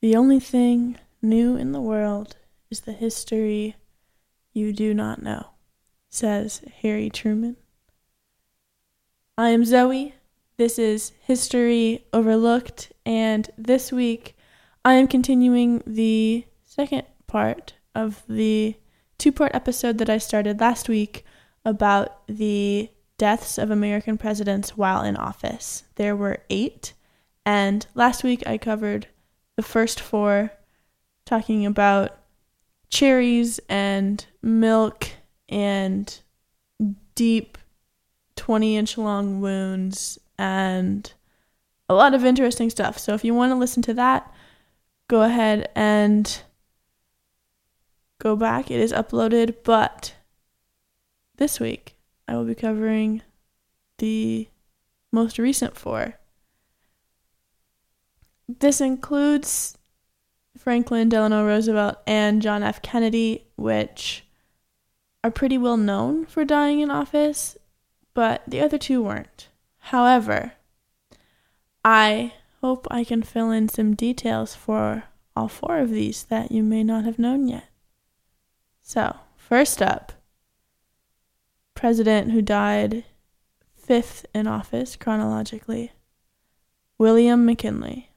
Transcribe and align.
The 0.00 0.14
only 0.14 0.38
thing 0.38 0.96
new 1.20 1.56
in 1.56 1.72
the 1.72 1.80
world 1.80 2.36
is 2.70 2.82
the 2.82 2.92
history 2.92 3.74
you 4.52 4.72
do 4.72 4.94
not 4.94 5.20
know, 5.20 5.50
says 6.08 6.62
Harry 6.82 7.10
Truman. 7.10 7.56
I 9.36 9.48
am 9.48 9.64
Zoe. 9.64 10.14
This 10.56 10.78
is 10.78 11.12
History 11.22 12.04
Overlooked, 12.12 12.92
and 13.04 13.50
this 13.58 13.90
week 13.90 14.36
I 14.84 14.94
am 14.94 15.08
continuing 15.08 15.82
the 15.84 16.46
second 16.62 17.02
part 17.26 17.74
of 17.92 18.22
the 18.28 18.76
two 19.18 19.32
part 19.32 19.52
episode 19.52 19.98
that 19.98 20.08
I 20.10 20.18
started 20.18 20.60
last 20.60 20.88
week 20.88 21.24
about 21.64 22.24
the 22.28 22.88
deaths 23.16 23.58
of 23.58 23.72
American 23.72 24.16
presidents 24.16 24.76
while 24.76 25.02
in 25.02 25.16
office. 25.16 25.82
There 25.96 26.14
were 26.14 26.44
eight, 26.50 26.94
and 27.44 27.84
last 27.96 28.22
week 28.22 28.44
I 28.46 28.58
covered 28.58 29.08
the 29.58 29.62
first 29.64 29.98
four, 29.98 30.52
talking 31.26 31.66
about 31.66 32.16
cherries 32.90 33.58
and 33.68 34.24
milk 34.40 35.08
and 35.48 36.20
deep 37.16 37.58
20 38.36 38.76
inch 38.76 38.96
long 38.96 39.40
wounds 39.40 40.16
and 40.38 41.12
a 41.88 41.94
lot 41.94 42.14
of 42.14 42.24
interesting 42.24 42.70
stuff. 42.70 43.00
So 43.00 43.14
if 43.14 43.24
you 43.24 43.34
want 43.34 43.50
to 43.50 43.56
listen 43.56 43.82
to 43.82 43.94
that, 43.94 44.32
go 45.08 45.22
ahead 45.22 45.68
and 45.74 46.40
go 48.22 48.36
back. 48.36 48.70
It 48.70 48.78
is 48.78 48.92
uploaded, 48.92 49.56
but 49.64 50.14
this 51.36 51.58
week 51.58 51.96
I 52.28 52.36
will 52.36 52.44
be 52.44 52.54
covering 52.54 53.22
the 53.98 54.46
most 55.10 55.36
recent 55.36 55.76
four. 55.76 56.14
This 58.48 58.80
includes 58.80 59.76
Franklin 60.56 61.10
Delano 61.10 61.44
Roosevelt 61.44 61.98
and 62.06 62.40
John 62.40 62.62
F. 62.62 62.80
Kennedy, 62.80 63.44
which 63.56 64.24
are 65.22 65.30
pretty 65.30 65.58
well 65.58 65.76
known 65.76 66.24
for 66.24 66.44
dying 66.44 66.80
in 66.80 66.90
office, 66.90 67.58
but 68.14 68.42
the 68.46 68.60
other 68.60 68.78
two 68.78 69.02
weren't. 69.02 69.48
However, 69.78 70.52
I 71.84 72.32
hope 72.62 72.86
I 72.90 73.04
can 73.04 73.22
fill 73.22 73.50
in 73.50 73.68
some 73.68 73.94
details 73.94 74.54
for 74.54 75.04
all 75.36 75.48
four 75.48 75.78
of 75.78 75.90
these 75.90 76.24
that 76.24 76.50
you 76.50 76.62
may 76.62 76.82
not 76.82 77.04
have 77.04 77.18
known 77.18 77.48
yet. 77.48 77.68
So, 78.82 79.16
first 79.36 79.82
up, 79.82 80.12
president 81.74 82.32
who 82.32 82.42
died 82.42 83.04
fifth 83.76 84.26
in 84.34 84.46
office 84.46 84.96
chronologically, 84.96 85.92
William 86.96 87.44
McKinley. 87.44 88.07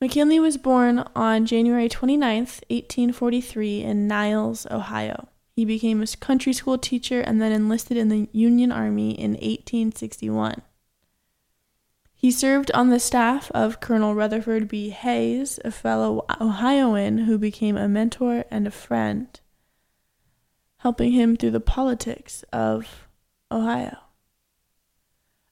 McKinley 0.00 0.38
was 0.38 0.56
born 0.56 1.04
on 1.16 1.44
January 1.44 1.88
29, 1.88 2.38
1843, 2.38 3.82
in 3.82 4.06
Niles, 4.06 4.64
Ohio. 4.70 5.28
He 5.56 5.64
became 5.64 6.00
a 6.00 6.06
country 6.06 6.52
school 6.52 6.78
teacher 6.78 7.20
and 7.20 7.42
then 7.42 7.50
enlisted 7.50 7.96
in 7.96 8.08
the 8.08 8.28
Union 8.30 8.70
Army 8.70 9.10
in 9.10 9.32
1861. 9.32 10.62
He 12.14 12.30
served 12.30 12.70
on 12.72 12.90
the 12.90 13.00
staff 13.00 13.50
of 13.50 13.80
Colonel 13.80 14.14
Rutherford 14.14 14.68
B. 14.68 14.90
Hayes, 14.90 15.58
a 15.64 15.72
fellow 15.72 16.24
Ohioan 16.40 17.18
who 17.18 17.36
became 17.36 17.76
a 17.76 17.88
mentor 17.88 18.44
and 18.52 18.68
a 18.68 18.72
friend, 18.72 19.40
helping 20.78 21.10
him 21.10 21.36
through 21.36 21.52
the 21.52 21.60
politics 21.60 22.44
of 22.52 23.08
Ohio. 23.50 23.98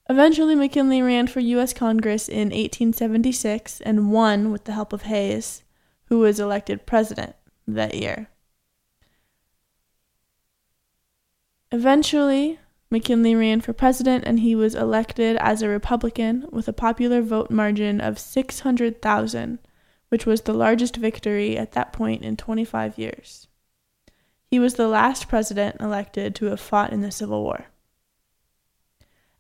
Eventually, 0.09 0.55
McKinley 0.55 1.03
ran 1.03 1.27
for 1.27 1.41
U.S. 1.41 1.73
Congress 1.73 2.29
in 2.29 2.49
1876 2.51 3.81
and 3.81 4.13
won 4.13 4.53
with 4.53 4.65
the 4.65 4.73
help 4.73 4.93
of 4.93 5.03
Hayes, 5.03 5.65
who 6.05 6.21
was 6.21 6.39
elected 6.39 6.87
president 6.87 7.35
that 7.67 7.95
year. 7.95 8.29
Eventually, 11.73 12.61
McKinley 12.89 13.35
ran 13.35 13.61
for 13.61 13.73
president 13.73 14.25
and 14.25 14.41
he 14.41 14.55
was 14.55 14.77
elected 14.77 15.37
as 15.39 15.61
a 15.61 15.69
Republican 15.69 16.47
with 16.53 16.69
a 16.69 16.73
popular 16.73 17.21
vote 17.21 17.51
margin 17.51 18.01
of 18.01 18.21
600,000, 18.21 19.59
which 20.09 20.25
was 20.25 20.43
the 20.43 20.55
largest 20.55 20.97
victory 20.97 21.59
at 21.59 21.73
that 21.73 21.93
point 21.93 22.23
in 22.23 22.37
25 22.37 22.97
years. 22.97 23.49
He 24.49 24.61
was 24.61 24.75
the 24.75 24.87
last 24.87 25.29
president 25.29 25.81
elected 25.81 26.37
to 26.37 26.47
have 26.47 26.61
fought 26.61 26.93
in 26.93 27.01
the 27.01 27.11
Civil 27.11 27.43
War. 27.43 27.67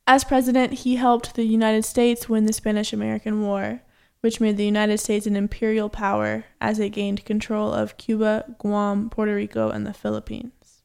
As 0.06 0.22
president, 0.22 0.72
he 0.72 0.96
helped 0.96 1.34
the 1.34 1.44
United 1.44 1.84
States 1.84 2.28
win 2.28 2.46
the 2.46 2.52
Spanish 2.52 2.92
American 2.92 3.42
War, 3.42 3.80
which 4.20 4.40
made 4.40 4.56
the 4.56 4.64
United 4.64 4.98
States 4.98 5.26
an 5.26 5.34
imperial 5.34 5.88
power 5.88 6.44
as 6.60 6.78
it 6.78 6.90
gained 6.90 7.24
control 7.24 7.72
of 7.72 7.96
Cuba, 7.96 8.54
Guam, 8.58 9.10
Puerto 9.10 9.34
Rico, 9.34 9.70
and 9.70 9.84
the 9.84 9.92
Philippines. 9.92 10.82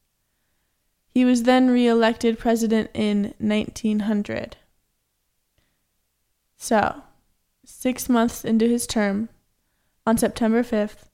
He 1.08 1.24
was 1.24 1.44
then 1.44 1.70
re 1.70 1.86
elected 1.86 2.38
president 2.38 2.90
in 2.94 3.34
1900. 3.38 4.56
So, 6.56 7.02
six 7.64 8.08
months 8.08 8.44
into 8.44 8.66
his 8.66 8.86
term, 8.86 9.28
on 10.04 10.18
September 10.18 10.62
5th, 10.62 11.10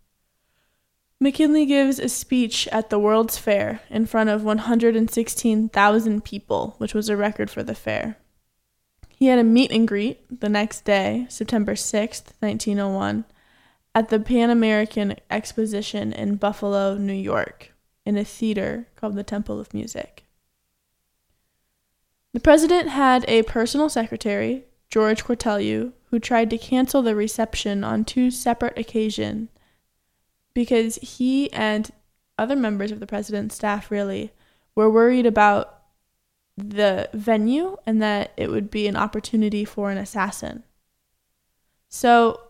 McKinley 1.20 1.66
gives 1.66 1.98
a 1.98 2.08
speech 2.08 2.68
at 2.68 2.90
the 2.90 2.98
World's 2.98 3.36
Fair 3.36 3.80
in 3.90 4.06
front 4.06 4.30
of 4.30 4.44
116,000 4.44 6.24
people, 6.24 6.76
which 6.78 6.94
was 6.94 7.08
a 7.08 7.16
record 7.16 7.50
for 7.50 7.64
the 7.64 7.74
fair. 7.74 8.16
He 9.08 9.26
had 9.26 9.40
a 9.40 9.44
meet 9.44 9.72
and 9.72 9.88
greet 9.88 10.40
the 10.40 10.48
next 10.48 10.84
day, 10.84 11.26
September 11.28 11.74
6th, 11.74 12.34
1901, 12.38 13.24
at 13.96 14.10
the 14.10 14.20
Pan 14.20 14.48
American 14.48 15.16
Exposition 15.28 16.12
in 16.12 16.36
Buffalo, 16.36 16.96
New 16.96 17.12
York 17.12 17.72
in 18.06 18.16
a 18.16 18.24
theater 18.24 18.86
called 18.94 19.16
the 19.16 19.24
Temple 19.24 19.58
of 19.58 19.74
Music. 19.74 20.24
The 22.32 22.38
president 22.38 22.90
had 22.90 23.24
a 23.26 23.42
personal 23.42 23.88
secretary, 23.88 24.66
George 24.88 25.24
Cortelyou, 25.24 25.94
who 26.10 26.20
tried 26.20 26.48
to 26.50 26.58
cancel 26.58 27.02
the 27.02 27.16
reception 27.16 27.82
on 27.82 28.04
two 28.04 28.30
separate 28.30 28.78
occasions 28.78 29.48
because 30.58 30.96
he 30.96 31.52
and 31.52 31.88
other 32.36 32.56
members 32.56 32.90
of 32.90 32.98
the 32.98 33.06
president's 33.06 33.54
staff 33.54 33.92
really 33.92 34.32
were 34.74 34.90
worried 34.90 35.24
about 35.24 35.82
the 36.56 37.08
venue 37.14 37.76
and 37.86 38.02
that 38.02 38.32
it 38.36 38.50
would 38.50 38.68
be 38.68 38.88
an 38.88 38.96
opportunity 38.96 39.64
for 39.64 39.92
an 39.92 39.98
assassin. 39.98 40.64
So 41.88 42.40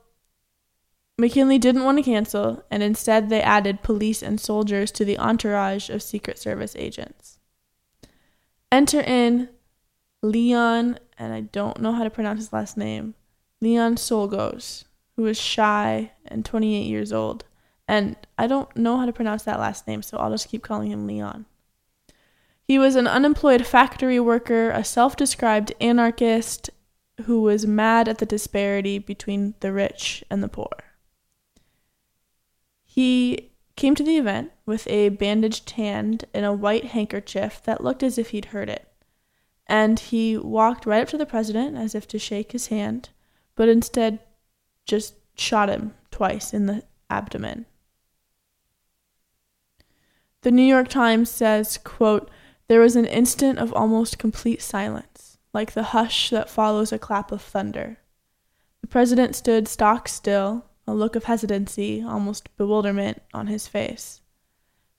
McKinley 1.18 1.58
didn't 1.58 1.84
want 1.84 1.98
to 1.98 2.02
cancel, 2.02 2.64
and 2.70 2.82
instead 2.82 3.28
they 3.28 3.42
added 3.42 3.82
police 3.82 4.22
and 4.22 4.40
soldiers 4.40 4.90
to 4.92 5.04
the 5.04 5.18
entourage 5.18 5.90
of 5.90 6.02
Secret 6.02 6.38
Service 6.38 6.74
agents. 6.78 7.38
Enter 8.72 9.02
in 9.02 9.50
Leon, 10.22 10.98
and 11.18 11.34
I 11.34 11.42
don't 11.42 11.82
know 11.82 11.92
how 11.92 12.04
to 12.04 12.10
pronounce 12.10 12.40
his 12.40 12.54
last 12.54 12.78
name, 12.78 13.16
Leon 13.60 13.96
Czolgosz, 13.96 14.84
who 15.16 15.24
was 15.24 15.38
shy 15.38 16.12
and 16.24 16.42
28 16.42 16.86
years 16.86 17.12
old. 17.12 17.44
And 17.88 18.16
I 18.36 18.46
don't 18.46 18.74
know 18.76 18.98
how 18.98 19.06
to 19.06 19.12
pronounce 19.12 19.44
that 19.44 19.58
last 19.58 19.86
name, 19.86 20.02
so 20.02 20.18
I'll 20.18 20.30
just 20.30 20.50
keep 20.50 20.62
calling 20.62 20.92
him 20.92 21.06
Leon. 21.06 21.46
He 22.62 22.78
was 22.78 22.96
an 22.96 23.06
unemployed 23.06 23.66
factory 23.66 24.20
worker, 24.20 24.70
a 24.70 24.84
self 24.84 25.16
described 25.16 25.72
anarchist 25.80 26.68
who 27.24 27.40
was 27.40 27.66
mad 27.66 28.06
at 28.06 28.18
the 28.18 28.26
disparity 28.26 28.98
between 28.98 29.54
the 29.60 29.72
rich 29.72 30.22
and 30.30 30.42
the 30.42 30.48
poor. 30.48 30.68
He 32.84 33.52
came 33.74 33.94
to 33.94 34.04
the 34.04 34.18
event 34.18 34.52
with 34.66 34.86
a 34.88 35.08
bandaged 35.08 35.70
hand 35.70 36.26
and 36.34 36.44
a 36.44 36.52
white 36.52 36.86
handkerchief 36.86 37.62
that 37.64 37.82
looked 37.82 38.02
as 38.02 38.18
if 38.18 38.30
he'd 38.30 38.46
hurt 38.46 38.68
it. 38.68 38.86
And 39.66 39.98
he 39.98 40.36
walked 40.36 40.84
right 40.84 41.02
up 41.02 41.08
to 41.08 41.18
the 41.18 41.26
president 41.26 41.76
as 41.76 41.94
if 41.94 42.06
to 42.08 42.18
shake 42.18 42.52
his 42.52 42.66
hand, 42.66 43.08
but 43.54 43.68
instead 43.68 44.18
just 44.84 45.14
shot 45.36 45.70
him 45.70 45.94
twice 46.10 46.52
in 46.52 46.66
the 46.66 46.82
abdomen. 47.08 47.66
The 50.48 50.52
New 50.52 50.62
York 50.62 50.88
Times 50.88 51.28
says, 51.28 51.76
quote, 51.76 52.30
there 52.68 52.80
was 52.80 52.96
an 52.96 53.04
instant 53.04 53.58
of 53.58 53.70
almost 53.74 54.18
complete 54.18 54.62
silence, 54.62 55.36
like 55.52 55.72
the 55.72 55.92
hush 55.92 56.30
that 56.30 56.48
follows 56.48 56.90
a 56.90 56.98
clap 56.98 57.30
of 57.30 57.42
thunder. 57.42 57.98
The 58.80 58.86
president 58.86 59.36
stood 59.36 59.68
stock 59.68 60.08
still, 60.08 60.64
a 60.86 60.94
look 60.94 61.16
of 61.16 61.24
hesitancy, 61.24 62.02
almost 62.02 62.56
bewilderment, 62.56 63.20
on 63.34 63.48
his 63.48 63.68
face. 63.68 64.22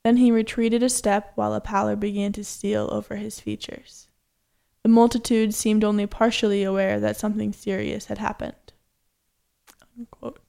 Then 0.03 0.17
he 0.17 0.29
retreated 0.29 0.83
a 0.83 0.87
step 0.87 1.31
while 1.33 1.55
a 1.55 1.61
pallor 1.61 1.95
began 1.95 2.31
to 2.33 2.43
steal 2.43 2.87
over 2.91 3.15
his 3.15 3.39
features. 3.39 4.07
The 4.83 4.89
multitude 4.89 5.55
seemed 5.55 5.83
only 5.83 6.05
partially 6.05 6.61
aware 6.61 6.99
that 6.99 7.17
something 7.17 7.53
serious 7.53 8.05
had 8.05 8.19
happened. 8.19 8.73
Unquote. 9.97 10.48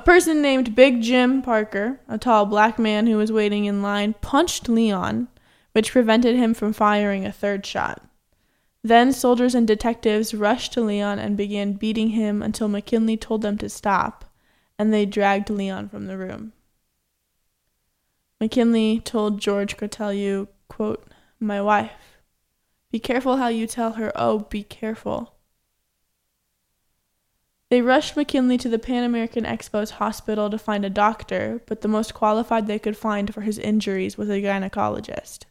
A 0.00 0.02
person 0.02 0.40
named 0.40 0.74
Big 0.74 1.02
Jim 1.02 1.42
Parker, 1.42 2.00
a 2.08 2.16
tall 2.16 2.46
black 2.46 2.78
man 2.78 3.06
who 3.06 3.18
was 3.18 3.30
waiting 3.30 3.66
in 3.66 3.82
line, 3.82 4.14
punched 4.22 4.66
Leon, 4.66 5.28
which 5.72 5.92
prevented 5.92 6.36
him 6.36 6.54
from 6.54 6.72
firing 6.72 7.26
a 7.26 7.30
third 7.30 7.66
shot. 7.66 8.02
Then 8.82 9.12
soldiers 9.12 9.54
and 9.54 9.66
detectives 9.68 10.32
rushed 10.32 10.72
to 10.72 10.80
Leon 10.80 11.18
and 11.18 11.36
began 11.36 11.74
beating 11.74 12.08
him 12.08 12.42
until 12.42 12.66
McKinley 12.66 13.18
told 13.18 13.42
them 13.42 13.58
to 13.58 13.68
stop, 13.68 14.24
and 14.78 14.90
they 14.90 15.04
dragged 15.04 15.50
Leon 15.50 15.90
from 15.90 16.06
the 16.06 16.16
room. 16.16 16.54
McKinley 18.40 19.00
told 19.00 19.38
George 19.38 19.76
Cortelyou, 19.76 20.48
quote, 20.68 21.06
My 21.38 21.60
wife. 21.60 22.22
Be 22.90 23.00
careful 23.00 23.36
how 23.36 23.48
you 23.48 23.66
tell 23.66 23.92
her, 23.92 24.12
oh, 24.14 24.38
be 24.48 24.62
careful. 24.62 25.34
They 27.70 27.82
rushed 27.82 28.16
McKinley 28.16 28.58
to 28.58 28.68
the 28.68 28.80
Pan 28.80 29.04
American 29.04 29.44
Expo's 29.44 29.92
hospital 29.92 30.50
to 30.50 30.58
find 30.58 30.84
a 30.84 30.90
doctor, 30.90 31.62
but 31.66 31.82
the 31.82 31.88
most 31.88 32.14
qualified 32.14 32.66
they 32.66 32.80
could 32.80 32.96
find 32.96 33.32
for 33.32 33.42
his 33.42 33.58
injuries 33.58 34.18
was 34.18 34.28
a 34.28 34.42
gynecologist. 34.42 35.44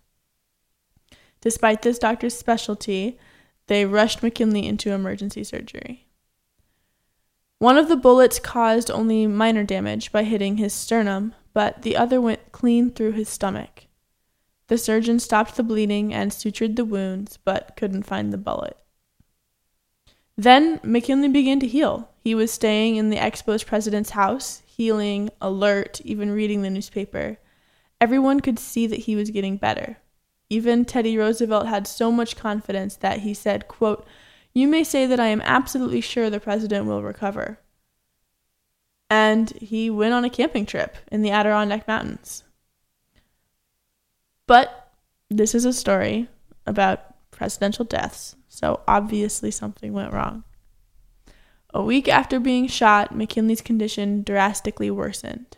Despite 1.39 1.81
this 1.81 1.98
doctor's 1.98 2.38
specialty, 2.38 3.18
they 3.68 3.86
rushed 3.86 4.21
McKinley 4.21 4.68
into 4.68 4.92
emergency 4.92 5.45
surgery. 5.45 6.07
One 7.60 7.77
of 7.77 7.88
the 7.88 7.95
bullets 7.95 8.39
caused 8.39 8.92
only 8.92 9.25
minor 9.25 9.63
damage 9.63 10.12
by 10.12 10.24
hitting 10.24 10.57
his 10.57 10.74
sternum, 10.74 11.33
but 11.54 11.83
the 11.83 11.95
other 11.95 12.19
went 12.19 12.51
clean 12.51 12.92
through 12.92 13.13
his 13.13 13.30
stomach. 13.30 13.86
The 14.68 14.77
surgeon 14.77 15.19
stopped 15.19 15.56
the 15.56 15.63
bleeding 15.63 16.13
and 16.13 16.31
sutured 16.31 16.75
the 16.75 16.86
wounds, 16.86 17.38
but 17.38 17.77
couldn't 17.77 18.04
find 18.04 18.33
the 18.33 18.38
bullet. 18.38 18.77
Then 20.38 20.80
McKinley 20.83 21.27
began 21.27 21.60
to 21.60 21.68
heal. 21.68 22.08
He 22.21 22.36
was 22.36 22.51
staying 22.51 22.98
in 22.98 23.10
the 23.10 23.18
Expo's 23.18 23.63
president's 23.63 24.12
house, 24.12 24.62
healing, 24.66 25.30
alert, 25.42 26.01
even 26.01 26.31
reading 26.31 26.62
the 26.62 26.69
newspaper. 26.69 27.38
Everyone 28.01 28.39
could 28.39 28.60
see 28.60 28.88
that 28.88 29.01
he 29.01 29.16
was 29.16 29.30
getting 29.30 29.57
better. 29.57 29.98
Even 30.50 30.83
Teddy 30.83 31.18
Roosevelt 31.18 31.68
had 31.68 31.88
so 31.88 32.12
much 32.12 32.36
confidence 32.36 32.95
that 32.98 33.19
he 33.19 33.33
said, 33.33 33.68
quote, 33.68 34.06
You 34.54 34.68
may 34.68 34.83
say 34.83 35.06
that 35.06 35.19
I 35.19 35.27
am 35.27 35.42
absolutely 35.42 36.01
sure 36.01 36.30
the 36.30 36.39
president 36.39 36.86
will 36.86 37.04
recover. 37.04 37.60
And 39.10 39.50
he 39.51 39.89
went 39.89 40.13
on 40.13 40.25
a 40.25 40.30
camping 40.30 40.66
trip 40.66 40.98
in 41.12 41.21
the 41.21 41.31
Adirondack 41.31 41.88
Mountains. 41.88 42.44
But 44.45 44.92
this 45.30 45.54
is 45.54 45.66
a 45.66 45.74
story 45.74 46.27
about 46.66 47.16
presidential 47.31 47.86
deaths, 47.86 48.36
so 48.48 48.81
obviously 48.88 49.51
something 49.51 49.94
went 49.94 50.13
wrong. 50.13 50.44
A 51.71 51.83
week 51.83 52.07
after 52.07 52.39
being 52.39 52.68
shot, 52.68 53.16
McKinley's 53.16 53.62
condition 53.62 54.24
drastically 54.24 54.89
worsened. 54.89 55.57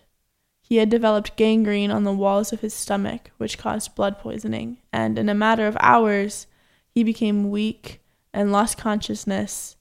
He 0.61 0.77
had 0.77 0.89
developed 0.89 1.37
gangrene 1.37 1.91
on 1.91 2.03
the 2.03 2.13
walls 2.13 2.51
of 2.51 2.61
his 2.61 2.73
stomach, 2.73 3.31
which 3.37 3.57
caused 3.57 3.95
blood 3.95 4.19
poisoning, 4.19 4.77
and 4.91 5.17
in 5.17 5.29
a 5.29 5.33
matter 5.33 5.67
of 5.67 5.77
hours, 5.79 6.47
he 6.89 7.03
became 7.03 7.49
weak 7.49 8.01
and 8.33 8.51
lost 8.51 8.77
consciousness 8.77 9.75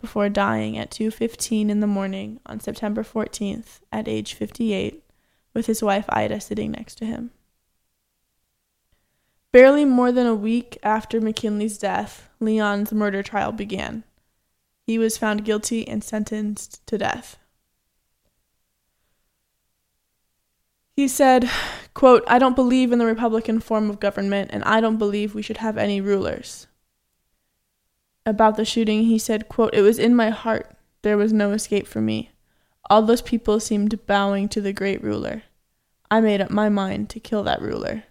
before 0.00 0.28
dying 0.28 0.76
at 0.78 0.90
2:15 0.90 1.70
in 1.70 1.80
the 1.80 1.86
morning 1.86 2.40
on 2.46 2.60
September 2.60 3.02
14th 3.02 3.80
at 3.92 4.08
age 4.08 4.34
58 4.34 5.02
with 5.52 5.66
his 5.66 5.82
wife 5.82 6.06
Ida 6.08 6.40
sitting 6.40 6.72
next 6.72 6.96
to 6.96 7.06
him. 7.06 7.30
Barely 9.52 9.84
more 9.84 10.12
than 10.12 10.26
a 10.26 10.34
week 10.34 10.78
after 10.82 11.20
McKinley's 11.20 11.76
death, 11.76 12.28
Leon's 12.38 12.92
murder 12.92 13.22
trial 13.22 13.52
began. 13.52 14.04
He 14.90 14.98
was 14.98 15.16
found 15.16 15.44
guilty 15.44 15.86
and 15.86 16.02
sentenced 16.02 16.84
to 16.88 16.98
death. 16.98 17.38
He 20.96 21.06
said, 21.06 21.48
quote, 21.94 22.24
I 22.26 22.40
don't 22.40 22.56
believe 22.56 22.90
in 22.90 22.98
the 22.98 23.06
Republican 23.06 23.60
form 23.60 23.88
of 23.88 24.00
government, 24.00 24.50
and 24.52 24.64
I 24.64 24.80
don't 24.80 24.96
believe 24.96 25.32
we 25.32 25.42
should 25.42 25.58
have 25.58 25.78
any 25.78 26.00
rulers. 26.00 26.66
About 28.26 28.56
the 28.56 28.64
shooting, 28.64 29.04
he 29.04 29.16
said, 29.16 29.48
quote, 29.48 29.74
It 29.74 29.82
was 29.82 30.00
in 30.00 30.16
my 30.16 30.30
heart. 30.30 30.76
There 31.02 31.16
was 31.16 31.32
no 31.32 31.52
escape 31.52 31.86
for 31.86 32.00
me. 32.00 32.32
All 32.90 33.02
those 33.02 33.22
people 33.22 33.60
seemed 33.60 34.04
bowing 34.08 34.48
to 34.48 34.60
the 34.60 34.72
great 34.72 35.04
ruler. 35.04 35.44
I 36.10 36.20
made 36.20 36.40
up 36.40 36.50
my 36.50 36.68
mind 36.68 37.10
to 37.10 37.20
kill 37.20 37.44
that 37.44 37.62
ruler. 37.62 38.02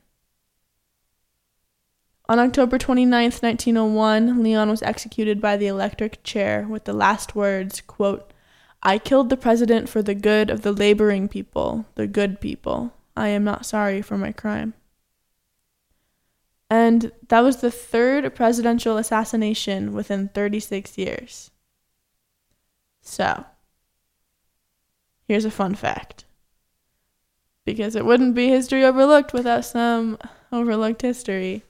On 2.29 2.37
October 2.37 2.77
29, 2.77 3.09
1901, 3.09 4.43
Leon 4.43 4.69
was 4.69 4.83
executed 4.83 5.41
by 5.41 5.57
the 5.57 5.65
electric 5.65 6.21
chair 6.23 6.67
with 6.69 6.83
the 6.83 6.93
last 6.93 7.33
words, 7.33 7.81
quote, 7.81 8.31
I 8.83 8.99
killed 8.99 9.31
the 9.31 9.35
president 9.35 9.89
for 9.89 10.03
the 10.03 10.13
good 10.13 10.51
of 10.51 10.61
the 10.61 10.71
laboring 10.71 11.27
people, 11.27 11.87
the 11.95 12.05
good 12.05 12.39
people. 12.39 12.93
I 13.17 13.29
am 13.29 13.43
not 13.43 13.65
sorry 13.65 14.03
for 14.03 14.15
my 14.15 14.31
crime. 14.31 14.75
And 16.69 17.11
that 17.29 17.39
was 17.39 17.57
the 17.57 17.71
third 17.71 18.35
presidential 18.35 18.97
assassination 18.97 19.91
within 19.91 20.27
36 20.27 20.99
years. 20.99 21.49
So, 23.01 23.43
here's 25.27 25.45
a 25.45 25.51
fun 25.51 25.73
fact. 25.73 26.25
Because 27.65 27.95
it 27.95 28.05
wouldn't 28.05 28.35
be 28.35 28.49
history 28.49 28.85
overlooked 28.85 29.33
without 29.33 29.65
some 29.65 30.19
um, 30.21 30.29
overlooked 30.51 31.01
history. 31.01 31.63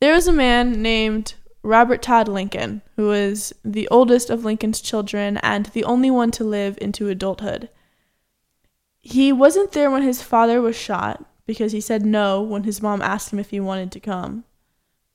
There 0.00 0.14
was 0.14 0.28
a 0.28 0.32
man 0.32 0.82
named 0.82 1.34
Robert 1.62 2.02
Todd 2.02 2.28
Lincoln, 2.28 2.82
who 2.96 3.08
was 3.08 3.54
the 3.64 3.88
oldest 3.88 4.28
of 4.28 4.44
Lincoln's 4.44 4.80
children 4.80 5.38
and 5.38 5.66
the 5.66 5.84
only 5.84 6.10
one 6.10 6.30
to 6.32 6.44
live 6.44 6.78
into 6.80 7.08
adulthood. 7.08 7.70
He 9.00 9.32
wasn't 9.32 9.72
there 9.72 9.90
when 9.90 10.02
his 10.02 10.22
father 10.22 10.60
was 10.60 10.76
shot 10.76 11.24
because 11.46 11.72
he 11.72 11.80
said 11.80 12.04
no 12.04 12.42
when 12.42 12.64
his 12.64 12.82
mom 12.82 13.02
asked 13.02 13.32
him 13.32 13.38
if 13.38 13.50
he 13.50 13.60
wanted 13.60 13.92
to 13.92 14.00
come. 14.00 14.44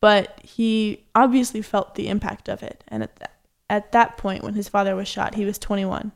But 0.02 0.40
he 0.44 1.06
obviously 1.14 1.62
felt 1.62 1.96
the 1.96 2.08
impact 2.08 2.48
of 2.48 2.64
it, 2.64 2.84
and 2.88 3.04
at 3.04 3.16
that, 3.18 3.34
at 3.70 3.92
that 3.92 4.18
point, 4.18 4.44
when 4.44 4.54
his 4.54 4.70
father 4.70 4.96
was 4.96 5.08
shot, 5.08 5.36
he 5.36 5.46
was 5.46 5.60
21. 5.60 6.12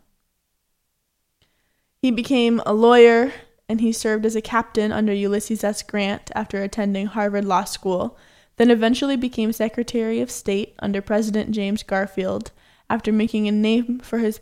He 2.02 2.12
became 2.12 2.62
a 2.66 2.74
lawyer 2.74 3.32
and 3.70 3.80
he 3.80 3.92
served 3.92 4.26
as 4.26 4.36
a 4.36 4.42
captain 4.42 4.92
under 4.92 5.14
Ulysses 5.14 5.64
S. 5.64 5.84
Grant 5.84 6.32
after 6.36 6.62
attending 6.62 7.08
Harvard 7.08 7.46
Law 7.46 7.64
School 7.64 8.18
then 8.58 8.70
eventually 8.70 9.16
became 9.16 9.52
Secretary 9.52 10.20
of 10.22 10.30
State 10.30 10.76
under 10.80 11.02
President 11.02 11.52
James 11.52 11.84
Garfield 11.84 12.52
after 12.90 13.12
making 13.12 13.48
a 13.48 13.52
name 13.52 14.00
for 14.00 14.20
his 14.20 14.40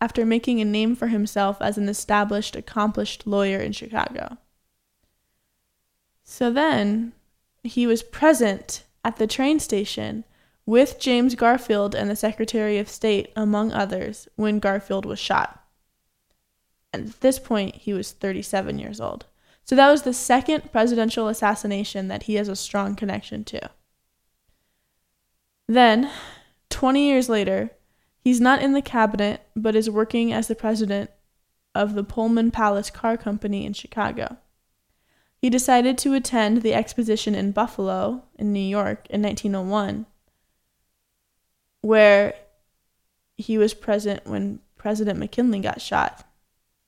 after 0.00 0.26
making 0.26 0.60
a 0.60 0.64
name 0.64 0.96
for 0.96 1.08
himself 1.08 1.58
as 1.60 1.78
an 1.78 1.88
established 1.88 2.56
accomplished 2.56 3.26
lawyer 3.26 3.60
in 3.60 3.72
Chicago. 3.72 4.36
So 6.24 6.50
then 6.50 7.12
he 7.62 7.86
was 7.86 8.02
present 8.02 8.84
at 9.04 9.16
the 9.16 9.26
train 9.26 9.60
station 9.60 10.24
with 10.66 10.98
James 10.98 11.34
Garfield 11.34 11.94
and 11.94 12.10
the 12.10 12.16
Secretary 12.16 12.78
of 12.78 12.88
State 12.88 13.30
among 13.36 13.70
others 13.72 14.26
when 14.36 14.58
Garfield 14.58 15.04
was 15.04 15.18
shot. 15.18 15.62
At 16.92 17.20
this 17.20 17.38
point 17.38 17.76
he 17.76 17.92
was 17.92 18.12
37 18.12 18.78
years 18.78 19.00
old. 19.00 19.26
So 19.64 19.74
that 19.76 19.90
was 19.90 20.02
the 20.02 20.12
second 20.12 20.70
presidential 20.72 21.28
assassination 21.28 22.08
that 22.08 22.24
he 22.24 22.34
has 22.34 22.48
a 22.48 22.56
strong 22.56 22.94
connection 22.94 23.44
to. 23.44 23.70
Then, 25.66 26.10
20 26.68 27.06
years 27.06 27.28
later, 27.28 27.70
he's 28.18 28.40
not 28.40 28.62
in 28.62 28.72
the 28.72 28.82
cabinet 28.82 29.46
but 29.56 29.74
is 29.74 29.88
working 29.88 30.32
as 30.32 30.48
the 30.48 30.54
president 30.54 31.10
of 31.74 31.94
the 31.94 32.04
Pullman 32.04 32.50
Palace 32.50 32.90
Car 32.90 33.16
Company 33.16 33.64
in 33.64 33.72
Chicago. 33.72 34.36
He 35.38 35.50
decided 35.50 35.98
to 35.98 36.14
attend 36.14 36.62
the 36.62 36.74
exposition 36.74 37.34
in 37.34 37.52
Buffalo, 37.52 38.24
in 38.38 38.52
New 38.52 38.60
York, 38.60 39.06
in 39.10 39.22
1901, 39.22 40.06
where 41.80 42.34
he 43.36 43.58
was 43.58 43.74
present 43.74 44.26
when 44.26 44.60
President 44.76 45.18
McKinley 45.18 45.60
got 45.60 45.80
shot. 45.80 46.26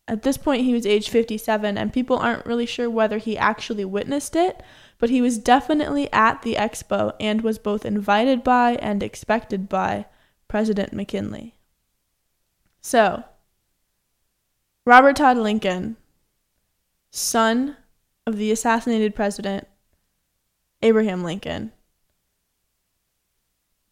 At 0.08 0.22
this 0.22 0.36
point, 0.36 0.64
he 0.64 0.72
was 0.72 0.86
age 0.86 1.08
57, 1.08 1.76
and 1.76 1.92
people 1.92 2.16
aren't 2.16 2.46
really 2.46 2.66
sure 2.66 2.88
whether 2.88 3.18
he 3.18 3.36
actually 3.36 3.84
witnessed 3.84 4.36
it, 4.36 4.62
but 4.98 5.10
he 5.10 5.20
was 5.20 5.38
definitely 5.38 6.10
at 6.12 6.42
the 6.42 6.54
expo 6.54 7.12
and 7.18 7.40
was 7.40 7.58
both 7.58 7.84
invited 7.84 8.44
by 8.44 8.76
and 8.76 9.02
expected 9.02 9.68
by 9.68 10.06
President 10.48 10.92
McKinley. 10.92 11.54
So, 12.80 13.24
Robert 14.84 15.16
Todd 15.16 15.38
Lincoln, 15.38 15.96
son 17.10 17.76
of 18.26 18.36
the 18.36 18.52
assassinated 18.52 19.14
president 19.14 19.66
Abraham 20.82 21.24
Lincoln, 21.24 21.72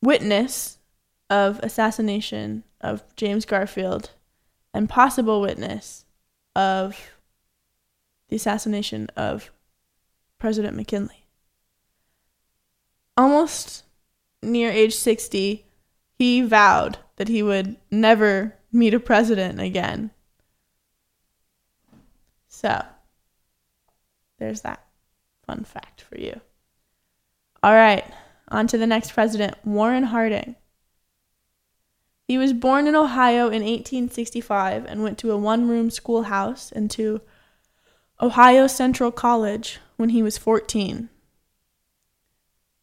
witness 0.00 0.78
of 1.28 1.58
assassination 1.60 2.62
of 2.80 3.02
James 3.16 3.44
Garfield, 3.44 4.10
and 4.74 4.88
possible 4.88 5.40
witness 5.40 6.04
of 6.56 7.12
the 8.28 8.36
assassination 8.36 9.08
of 9.16 9.50
President 10.38 10.76
McKinley. 10.76 11.26
Almost 13.16 13.84
near 14.42 14.70
age 14.70 14.94
60, 14.94 15.64
he 16.18 16.42
vowed 16.42 16.98
that 17.16 17.28
he 17.28 17.42
would 17.42 17.76
never 17.90 18.56
meet 18.72 18.92
a 18.92 19.00
president 19.00 19.60
again. 19.60 20.10
So, 22.48 22.84
there's 24.38 24.62
that 24.62 24.84
fun 25.46 25.64
fact 25.64 26.02
for 26.02 26.18
you. 26.18 26.40
All 27.62 27.74
right, 27.74 28.04
on 28.48 28.66
to 28.68 28.78
the 28.78 28.86
next 28.86 29.12
president, 29.12 29.56
Warren 29.64 30.04
Harding. 30.04 30.56
He 32.26 32.38
was 32.38 32.52
born 32.52 32.86
in 32.86 32.94
Ohio 32.94 33.46
in 33.46 33.62
1865 33.62 34.86
and 34.86 35.02
went 35.02 35.18
to 35.18 35.30
a 35.30 35.36
one 35.36 35.68
room 35.68 35.90
schoolhouse 35.90 36.72
and 36.72 36.90
to 36.92 37.20
Ohio 38.20 38.66
Central 38.66 39.12
College 39.12 39.78
when 39.96 40.10
he 40.10 40.22
was 40.22 40.38
14. 40.38 41.10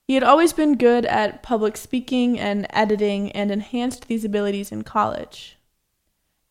He 0.07 0.15
had 0.15 0.23
always 0.23 0.53
been 0.53 0.77
good 0.77 1.05
at 1.05 1.41
public 1.41 1.77
speaking 1.77 2.39
and 2.39 2.67
editing 2.71 3.31
and 3.31 3.49
enhanced 3.49 4.07
these 4.07 4.25
abilities 4.25 4.71
in 4.71 4.83
college. 4.83 5.57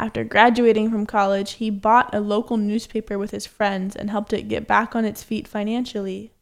After 0.01 0.25
graduating 0.25 0.91
from 0.91 1.05
college, 1.05 1.53
he 1.53 1.69
bought 1.69 2.15
a 2.15 2.21
local 2.21 2.57
newspaper 2.57 3.19
with 3.19 3.33
his 3.33 3.47
friends 3.47 3.95
and 3.95 4.11
helped 4.11 4.33
it 4.33 4.49
get 4.49 4.67
back 4.67 4.97
on 4.97 5.05
its 5.05 5.23
feet 5.23 5.47
financially. 5.47 6.33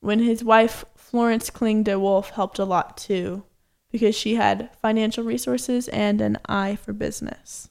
When 0.00 0.18
his 0.18 0.42
wife, 0.42 0.84
Florence 0.96 1.50
Kling 1.50 1.84
de 1.84 1.98
Wolfe, 1.98 2.30
helped 2.30 2.58
a 2.58 2.64
lot 2.64 2.96
too, 2.96 3.44
because 3.90 4.14
she 4.14 4.34
had 4.34 4.70
financial 4.80 5.24
resources 5.24 5.88
and 5.88 6.20
an 6.20 6.38
eye 6.46 6.76
for 6.76 6.92
business. 6.92 7.68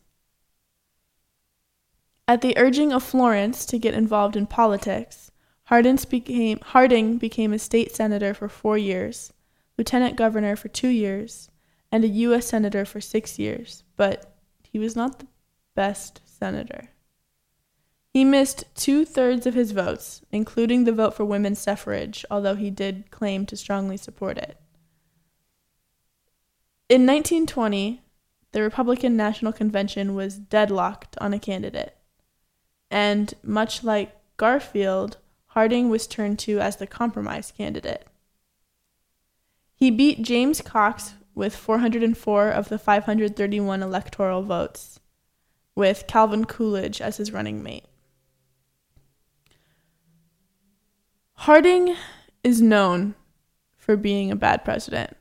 At 2.27 2.41
the 2.41 2.57
urging 2.57 2.91
of 2.91 3.03
Florence 3.03 3.65
to 3.67 3.79
get 3.79 3.93
involved 3.93 4.35
in 4.35 4.47
politics, 4.47 5.31
became, 6.09 6.59
Harding 6.61 7.17
became 7.17 7.53
a 7.53 7.59
state 7.59 7.95
senator 7.95 8.33
for 8.33 8.49
four 8.49 8.77
years, 8.77 9.31
lieutenant 9.77 10.15
governor 10.17 10.55
for 10.55 10.67
two 10.67 10.89
years, 10.89 11.49
and 11.91 12.03
a 12.03 12.07
U.S. 12.07 12.47
senator 12.47 12.83
for 12.83 12.99
six 12.99 13.39
years, 13.39 13.83
but 13.95 14.35
he 14.63 14.79
was 14.79 14.95
not 14.95 15.19
the 15.19 15.27
best 15.75 16.21
senator. 16.25 16.89
He 18.13 18.25
missed 18.25 18.65
two 18.75 19.05
thirds 19.05 19.45
of 19.45 19.53
his 19.53 19.71
votes, 19.71 20.21
including 20.31 20.83
the 20.83 20.91
vote 20.91 21.13
for 21.13 21.23
women's 21.23 21.59
suffrage, 21.59 22.25
although 22.31 22.55
he 22.55 22.71
did 22.71 23.11
claim 23.11 23.45
to 23.45 23.55
strongly 23.55 23.95
support 23.95 24.37
it. 24.37 24.57
In 26.89 27.05
1920, 27.05 28.01
the 28.53 28.61
Republican 28.61 29.17
National 29.17 29.51
Convention 29.51 30.15
was 30.15 30.37
deadlocked 30.37 31.17
on 31.19 31.33
a 31.33 31.39
candidate. 31.39 31.97
And 32.89 33.33
much 33.43 33.83
like 33.83 34.15
Garfield, 34.37 35.17
Harding 35.47 35.89
was 35.89 36.07
turned 36.07 36.39
to 36.39 36.59
as 36.59 36.77
the 36.77 36.87
compromise 36.87 37.51
candidate. 37.51 38.07
He 39.75 39.91
beat 39.91 40.21
James 40.21 40.61
Cox 40.61 41.15
with 41.35 41.55
404 41.55 42.49
of 42.49 42.69
the 42.69 42.79
531 42.79 43.83
electoral 43.83 44.43
votes, 44.43 45.01
with 45.75 46.05
Calvin 46.07 46.45
Coolidge 46.45 47.01
as 47.01 47.17
his 47.17 47.33
running 47.33 47.61
mate. 47.61 47.85
Harding 51.33 51.95
is 52.43 52.61
known 52.61 53.15
for 53.77 53.97
being 53.97 54.31
a 54.31 54.35
bad 54.37 54.63
president. 54.63 55.16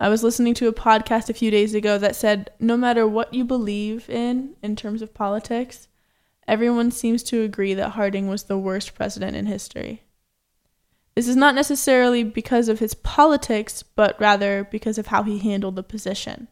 I 0.00 0.08
was 0.08 0.22
listening 0.22 0.54
to 0.54 0.68
a 0.68 0.72
podcast 0.72 1.30
a 1.30 1.34
few 1.34 1.50
days 1.50 1.74
ago 1.74 1.98
that 1.98 2.16
said 2.16 2.50
no 2.58 2.76
matter 2.76 3.06
what 3.06 3.32
you 3.32 3.44
believe 3.44 4.10
in 4.10 4.56
in 4.62 4.74
terms 4.76 5.02
of 5.02 5.14
politics, 5.14 5.88
everyone 6.48 6.90
seems 6.90 7.22
to 7.24 7.42
agree 7.42 7.74
that 7.74 7.90
Harding 7.90 8.28
was 8.28 8.44
the 8.44 8.58
worst 8.58 8.94
president 8.94 9.36
in 9.36 9.46
history. 9.46 10.02
This 11.14 11.28
is 11.28 11.36
not 11.36 11.54
necessarily 11.54 12.24
because 12.24 12.68
of 12.68 12.80
his 12.80 12.94
politics, 12.94 13.84
but 13.84 14.20
rather 14.20 14.64
because 14.64 14.98
of 14.98 15.06
how 15.06 15.22
he 15.22 15.38
handled 15.38 15.76
the 15.76 15.84
position. 15.84 16.48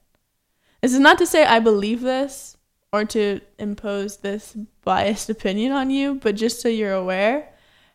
This 0.80 0.94
is 0.94 1.00
not 1.00 1.18
to 1.18 1.26
say 1.26 1.44
I 1.44 1.58
believe 1.58 2.00
this 2.00 2.56
or 2.92 3.04
to 3.06 3.40
impose 3.58 4.18
this 4.18 4.56
biased 4.84 5.30
opinion 5.36 5.72
on 5.72 5.90
you, 5.90 6.14
but 6.14 6.36
just 6.36 6.60
so 6.60 6.68
you're 6.68 6.92
aware, 6.92 7.52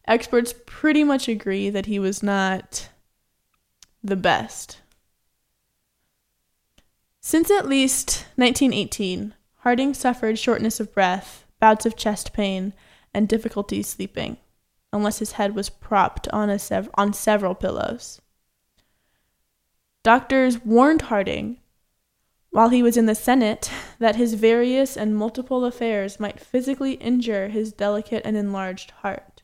experts 0.08 0.54
pretty 0.66 1.06
much 1.06 1.30
agree 1.30 1.70
that 1.70 1.86
he 1.86 2.00
was 2.00 2.22
not 2.22 2.90
the 4.04 4.16
best. 4.18 4.82
Since 7.28 7.52
at 7.52 7.68
least 7.68 8.26
1918, 8.38 9.34
Harding 9.58 9.94
suffered 9.94 10.40
shortness 10.40 10.80
of 10.80 10.94
breath, 10.94 11.46
bouts 11.60 11.86
of 11.86 11.98
chest 11.98 12.32
pain, 12.32 12.74
and 13.14 13.28
difficulty 13.28 13.84
sleeping 13.84 14.38
unless 14.94 15.20
his 15.20 15.34
head 15.34 15.54
was 15.54 15.70
propped 15.70 16.30
on, 16.30 16.50
a 16.50 16.58
sev- 16.58 16.90
on 16.94 17.12
several 17.12 17.54
pillows. 17.54 18.22
Doctors 20.04 20.64
warned 20.64 21.02
Harding, 21.02 21.60
while 22.52 22.70
he 22.70 22.82
was 22.82 22.96
in 22.96 23.08
the 23.08 23.14
Senate, 23.14 23.70
that 24.00 24.16
his 24.16 24.36
various 24.36 24.96
and 24.96 25.14
multiple 25.14 25.66
affairs 25.66 26.22
might 26.22 26.40
physically 26.40 26.94
injure 26.94 27.50
his 27.50 27.74
delicate 27.74 28.22
and 28.24 28.38
enlarged 28.38 28.92
heart. 29.02 29.44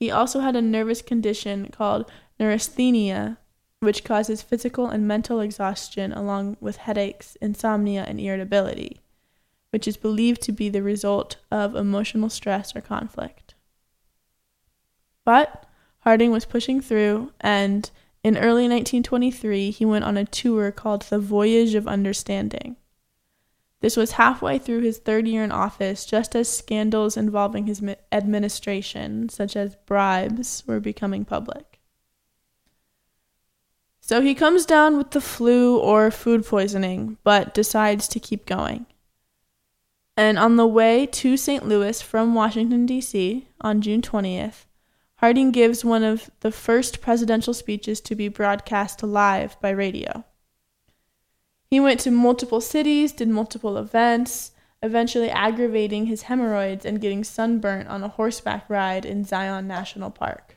He 0.00 0.10
also 0.10 0.40
had 0.40 0.56
a 0.56 0.60
nervous 0.60 1.02
condition 1.02 1.68
called 1.68 2.10
neurasthenia, 2.40 3.38
which 3.80 4.04
causes 4.04 4.42
physical 4.42 4.88
and 4.88 5.08
mental 5.08 5.40
exhaustion 5.40 6.12
along 6.12 6.56
with 6.60 6.76
headaches, 6.76 7.36
insomnia, 7.40 8.04
and 8.06 8.20
irritability, 8.20 9.00
which 9.70 9.88
is 9.88 9.96
believed 9.96 10.40
to 10.42 10.52
be 10.52 10.68
the 10.68 10.82
result 10.82 11.36
of 11.50 11.74
emotional 11.74 12.30
stress 12.30 12.74
or 12.76 12.80
conflict. 12.80 13.54
But 15.24 15.66
Harding 16.00 16.30
was 16.30 16.46
pushing 16.46 16.80
through, 16.80 17.32
and 17.40 17.90
in 18.24 18.36
early 18.38 18.62
1923, 18.62 19.70
he 19.70 19.84
went 19.84 20.04
on 20.04 20.16
a 20.16 20.24
tour 20.24 20.72
called 20.72 21.02
The 21.02 21.18
Voyage 21.18 21.74
of 21.74 21.86
Understanding. 21.86 22.76
This 23.80 23.96
was 23.96 24.12
halfway 24.12 24.58
through 24.58 24.80
his 24.80 24.98
third 24.98 25.28
year 25.28 25.44
in 25.44 25.52
office, 25.52 26.06
just 26.06 26.34
as 26.34 26.54
scandals 26.54 27.16
involving 27.16 27.66
his 27.66 27.82
administration, 28.10 29.28
such 29.28 29.56
as 29.56 29.76
bribes, 29.86 30.64
were 30.66 30.80
becoming 30.80 31.24
public. 31.24 31.69
So 34.10 34.20
he 34.20 34.34
comes 34.34 34.66
down 34.66 34.98
with 34.98 35.12
the 35.12 35.20
flu 35.20 35.78
or 35.78 36.10
food 36.10 36.44
poisoning, 36.44 37.18
but 37.22 37.54
decides 37.54 38.08
to 38.08 38.18
keep 38.18 38.44
going. 38.44 38.86
And 40.16 40.36
on 40.36 40.56
the 40.56 40.66
way 40.66 41.06
to 41.06 41.36
St. 41.36 41.64
Louis 41.64 42.02
from 42.02 42.34
Washington, 42.34 42.86
D.C., 42.86 43.46
on 43.60 43.80
June 43.80 44.02
20th, 44.02 44.64
Harding 45.18 45.52
gives 45.52 45.84
one 45.84 46.02
of 46.02 46.28
the 46.40 46.50
first 46.50 47.00
presidential 47.00 47.54
speeches 47.54 48.00
to 48.00 48.16
be 48.16 48.26
broadcast 48.26 49.00
live 49.04 49.56
by 49.60 49.70
radio. 49.70 50.24
He 51.70 51.78
went 51.78 52.00
to 52.00 52.10
multiple 52.10 52.60
cities, 52.60 53.12
did 53.12 53.28
multiple 53.28 53.76
events, 53.76 54.50
eventually 54.82 55.30
aggravating 55.30 56.06
his 56.06 56.22
hemorrhoids 56.22 56.84
and 56.84 57.00
getting 57.00 57.22
sunburnt 57.22 57.86
on 57.86 58.02
a 58.02 58.08
horseback 58.08 58.68
ride 58.68 59.04
in 59.04 59.22
Zion 59.22 59.68
National 59.68 60.10
Park. 60.10 60.49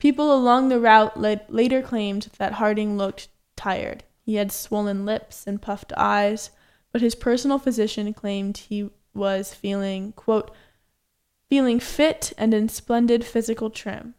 People 0.00 0.34
along 0.34 0.70
the 0.70 0.80
route 0.80 1.20
later 1.20 1.82
claimed 1.82 2.30
that 2.38 2.54
Harding 2.54 2.96
looked 2.96 3.28
tired. 3.54 4.02
He 4.22 4.36
had 4.36 4.50
swollen 4.50 5.04
lips 5.04 5.46
and 5.46 5.60
puffed 5.60 5.92
eyes, 5.94 6.50
but 6.90 7.02
his 7.02 7.14
personal 7.14 7.58
physician 7.58 8.14
claimed 8.14 8.56
he 8.56 8.88
was 9.12 9.52
feeling, 9.52 10.12
quote, 10.12 10.50
feeling 11.50 11.78
fit 11.78 12.32
and 12.38 12.54
in 12.54 12.70
splendid 12.70 13.26
physical 13.26 13.68
trim. 13.68 14.14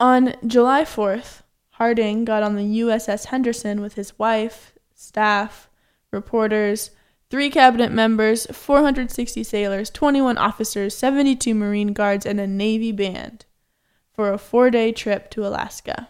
On 0.00 0.34
July 0.46 0.84
4th, 0.84 1.42
Harding 1.72 2.24
got 2.24 2.42
on 2.42 2.56
the 2.56 2.80
USS 2.80 3.26
Henderson 3.26 3.82
with 3.82 3.94
his 3.94 4.18
wife, 4.18 4.72
staff, 4.94 5.68
reporters, 6.10 6.92
three 7.28 7.50
cabinet 7.50 7.92
members, 7.92 8.46
460 8.46 9.42
sailors, 9.42 9.90
21 9.90 10.38
officers, 10.38 10.96
72 10.96 11.54
Marine 11.54 11.92
Guards, 11.92 12.24
and 12.24 12.40
a 12.40 12.46
Navy 12.46 12.92
band 12.92 13.44
for 14.16 14.32
a 14.32 14.38
four 14.38 14.70
day 14.70 14.90
trip 14.90 15.30
to 15.30 15.46
Alaska. 15.46 16.08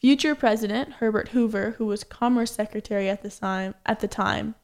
Future 0.00 0.34
President 0.34 0.94
Herbert 0.94 1.28
Hoover, 1.28 1.76
who 1.78 1.86
was 1.86 2.02
Commerce 2.02 2.50
Secretary 2.50 3.08
at 3.08 3.22
the 3.22 3.30
time, 3.30 3.74
at 3.86 4.00
the 4.00 4.08
time 4.08 4.56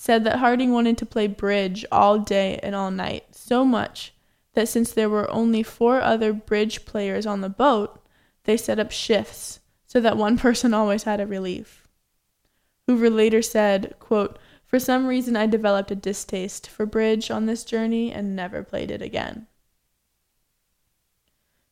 said 0.00 0.24
that 0.24 0.38
Harding 0.38 0.72
wanted 0.72 0.96
to 0.96 1.04
play 1.04 1.26
bridge 1.26 1.84
all 1.92 2.18
day 2.18 2.58
and 2.62 2.74
all 2.74 2.90
night, 2.90 3.36
so 3.36 3.66
much 3.66 4.14
that 4.54 4.66
since 4.66 4.92
there 4.92 5.10
were 5.10 5.30
only 5.30 5.62
four 5.62 6.00
other 6.00 6.32
bridge 6.32 6.86
players 6.86 7.26
on 7.26 7.42
the 7.42 7.50
boat, 7.50 8.02
they 8.44 8.56
set 8.56 8.78
up 8.78 8.90
shifts 8.90 9.60
so 9.86 10.00
that 10.00 10.16
one 10.16 10.38
person 10.46 10.72
always 10.72 11.02
had 11.02 11.20
a 11.20 11.26
relief. 11.26 11.86
Hoover 12.86 13.10
later 13.10 13.42
said, 13.42 13.94
quote, 14.00 14.38
For 14.64 14.78
some 14.78 15.06
reason, 15.06 15.36
I 15.36 15.46
developed 15.46 15.90
a 15.90 15.94
distaste 15.94 16.66
for 16.66 16.86
bridge 16.86 17.30
on 17.30 17.44
this 17.44 17.62
journey 17.62 18.10
and 18.10 18.34
never 18.34 18.62
played 18.62 18.90
it 18.90 19.02
again. 19.02 19.48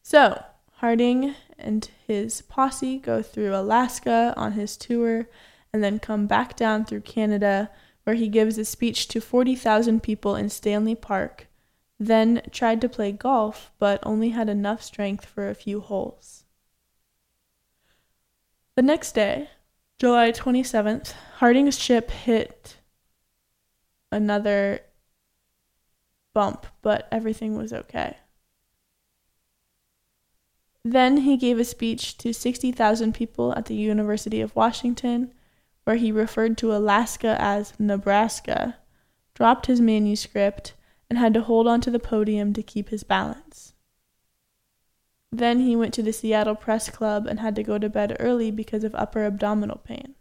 So, 0.08 0.42
Harding 0.76 1.34
and 1.58 1.86
his 2.06 2.40
posse 2.40 2.96
go 2.96 3.20
through 3.20 3.54
Alaska 3.54 4.32
on 4.38 4.52
his 4.52 4.74
tour 4.74 5.28
and 5.70 5.84
then 5.84 5.98
come 5.98 6.26
back 6.26 6.56
down 6.56 6.86
through 6.86 7.02
Canada 7.02 7.70
where 8.04 8.16
he 8.16 8.28
gives 8.28 8.56
a 8.56 8.64
speech 8.64 9.06
to 9.08 9.20
40,000 9.20 10.02
people 10.02 10.34
in 10.34 10.48
Stanley 10.48 10.94
Park, 10.94 11.48
then 12.00 12.40
tried 12.50 12.80
to 12.80 12.88
play 12.88 13.12
golf 13.12 13.70
but 13.78 14.00
only 14.02 14.30
had 14.30 14.48
enough 14.48 14.82
strength 14.82 15.26
for 15.26 15.50
a 15.50 15.54
few 15.54 15.78
holes. 15.78 16.44
The 18.76 18.82
next 18.82 19.12
day, 19.12 19.50
July 19.98 20.32
27th, 20.32 21.12
Harding's 21.34 21.78
ship 21.78 22.10
hit 22.10 22.78
another 24.10 24.80
bump, 26.32 26.66
but 26.80 27.08
everything 27.12 27.58
was 27.58 27.74
okay. 27.74 28.16
Then 30.84 31.18
he 31.18 31.36
gave 31.36 31.58
a 31.58 31.64
speech 31.64 32.16
to 32.18 32.32
60,000 32.32 33.12
people 33.14 33.54
at 33.54 33.66
the 33.66 33.74
University 33.74 34.40
of 34.40 34.54
Washington, 34.56 35.32
where 35.84 35.96
he 35.96 36.12
referred 36.12 36.56
to 36.58 36.74
Alaska 36.74 37.36
as 37.40 37.72
Nebraska, 37.78 38.76
dropped 39.34 39.66
his 39.66 39.80
manuscript, 39.80 40.74
and 41.10 41.18
had 41.18 41.34
to 41.34 41.42
hold 41.42 41.66
onto 41.66 41.90
the 41.90 41.98
podium 41.98 42.52
to 42.52 42.62
keep 42.62 42.90
his 42.90 43.02
balance. 43.02 43.72
Then 45.30 45.60
he 45.60 45.76
went 45.76 45.92
to 45.94 46.02
the 46.02 46.12
Seattle 46.12 46.54
Press 46.54 46.88
Club 46.88 47.26
and 47.26 47.40
had 47.40 47.54
to 47.56 47.62
go 47.62 47.78
to 47.78 47.88
bed 47.88 48.16
early 48.18 48.50
because 48.50 48.84
of 48.84 48.94
upper 48.94 49.24
abdominal 49.24 49.78
pain. 49.78 50.14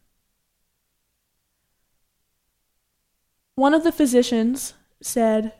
One 3.56 3.74
of 3.74 3.84
the 3.84 3.92
physicians 3.92 4.74
said 5.02 5.54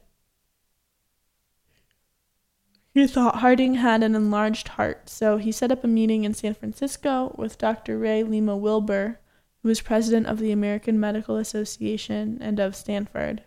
he 2.98 3.08
thought 3.08 3.38
Harding 3.38 3.76
had 3.76 4.02
an 4.02 4.16
enlarged 4.16 4.70
heart, 4.70 5.10
so 5.10 5.38
he 5.38 5.52
set 5.52 5.72
up 5.72 5.84
a 5.84 5.88
meeting 5.88 6.24
in 6.24 6.34
San 6.34 6.54
Francisco 6.54 7.36
with 7.38 7.58
Dr. 7.58 7.98
Ray 7.98 8.24
Lyman 8.24 8.60
Wilbur, 8.60 9.20
who 9.62 9.70
was 9.70 9.82
president 9.82 10.28
of 10.28 10.40
the 10.40 10.52
American 10.52 11.00
Medical 11.00 11.38
Association 11.38 12.38
and 12.42 12.60
of 12.60 12.76
Stanford, 12.76 13.44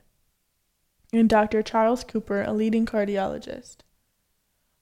and 1.13 1.29
Dr. 1.29 1.63
Charles 1.63 2.05
Cooper, 2.05 2.43
a 2.43 2.53
leading 2.53 2.87
cardiologist. 2.87 3.79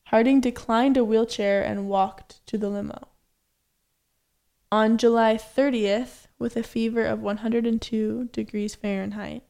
Harding 0.04 0.40
declined 0.40 0.96
a 0.96 1.04
wheelchair 1.04 1.62
and 1.62 1.88
walked 1.88 2.44
to 2.46 2.58
the 2.58 2.68
limo. 2.68 3.08
On 4.70 4.98
July 4.98 5.36
30th, 5.36 6.26
with 6.38 6.56
a 6.56 6.62
fever 6.62 7.04
of 7.04 7.22
102 7.22 8.28
degrees 8.32 8.74
Fahrenheit, 8.74 9.44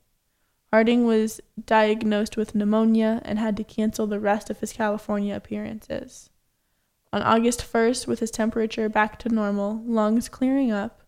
Harding 0.72 1.06
was 1.06 1.40
diagnosed 1.64 2.36
with 2.36 2.54
pneumonia 2.54 3.22
and 3.24 3.38
had 3.38 3.56
to 3.56 3.64
cancel 3.64 4.06
the 4.06 4.20
rest 4.20 4.50
of 4.50 4.60
his 4.60 4.72
California 4.72 5.34
appearances. 5.34 6.28
On 7.10 7.22
August 7.22 7.60
1st, 7.60 8.06
with 8.06 8.20
his 8.20 8.30
temperature 8.30 8.88
back 8.90 9.18
to 9.20 9.30
normal, 9.30 9.82
lungs 9.86 10.28
clearing 10.28 10.70
up, 10.70 11.02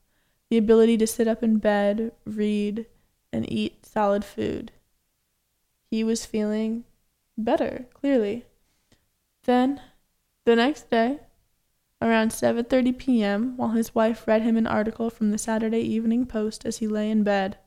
the 0.49 0.57
ability 0.57 0.97
to 0.97 1.07
sit 1.07 1.29
up 1.29 1.43
in 1.43 1.59
bed, 1.59 2.12
read, 2.25 2.87
and 3.33 3.50
eat 3.52 3.85
solid 3.85 4.25
food, 4.25 4.73
he 5.90 6.02
was 6.02 6.25
feeling 6.25 6.85
better, 7.37 7.87
clearly. 7.93 8.47
Then, 9.45 9.81
the 10.47 10.57
next 10.57 10.88
day, 10.90 11.21
around 12.00 12.31
7:30 12.31 12.97
p.m., 12.97 13.57
while 13.57 13.71
his 13.71 13.95
wife 13.95 14.26
read 14.26 14.43
him 14.43 14.57
an 14.57 14.67
article 14.67 15.11
from 15.11 15.31
the 15.31 15.38
Saturday 15.38 15.81
Evening 15.81 16.25
Post 16.25 16.64
as 16.64 16.79
he 16.79 16.88
lay 16.88 17.11
in 17.11 17.23
bed, 17.23 17.59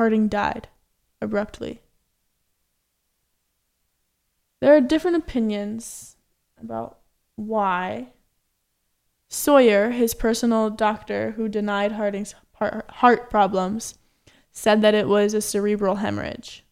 Harding 0.00 0.28
died 0.28 0.66
abruptly. 1.20 1.82
There 4.60 4.74
are 4.74 4.80
different 4.80 5.18
opinions 5.18 6.16
about 6.58 7.00
why. 7.36 8.14
Sawyer, 9.28 9.90
his 9.90 10.14
personal 10.14 10.70
doctor 10.70 11.32
who 11.32 11.50
denied 11.50 11.92
Harding's 11.92 12.34
heart 12.54 13.28
problems, 13.28 13.98
said 14.50 14.80
that 14.80 14.94
it 14.94 15.06
was 15.06 15.34
a 15.34 15.42
cerebral 15.42 15.96
hemorrhage. 15.96 16.64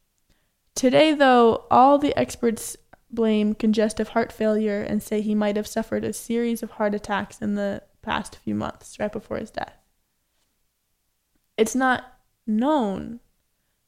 Today, 0.75 1.13
though, 1.13 1.67
all 1.71 1.99
the 1.99 2.17
experts 2.19 2.79
blame 3.11 3.55
congestive 3.55 4.09
heart 4.09 4.33
failure 4.33 4.81
and 4.81 5.03
say 5.03 5.21
he 5.21 5.35
might 5.35 5.57
have 5.57 5.67
suffered 5.67 6.03
a 6.03 6.15
series 6.15 6.63
of 6.63 6.71
heart 6.71 6.95
attacks 6.95 7.43
in 7.43 7.57
the 7.57 7.83
past 8.01 8.37
few 8.37 8.55
months, 8.55 8.99
right 8.99 9.13
before 9.13 9.37
his 9.37 9.51
death. 9.51 9.77
It's 11.59 11.75
not 11.75 12.15
known 12.49 13.21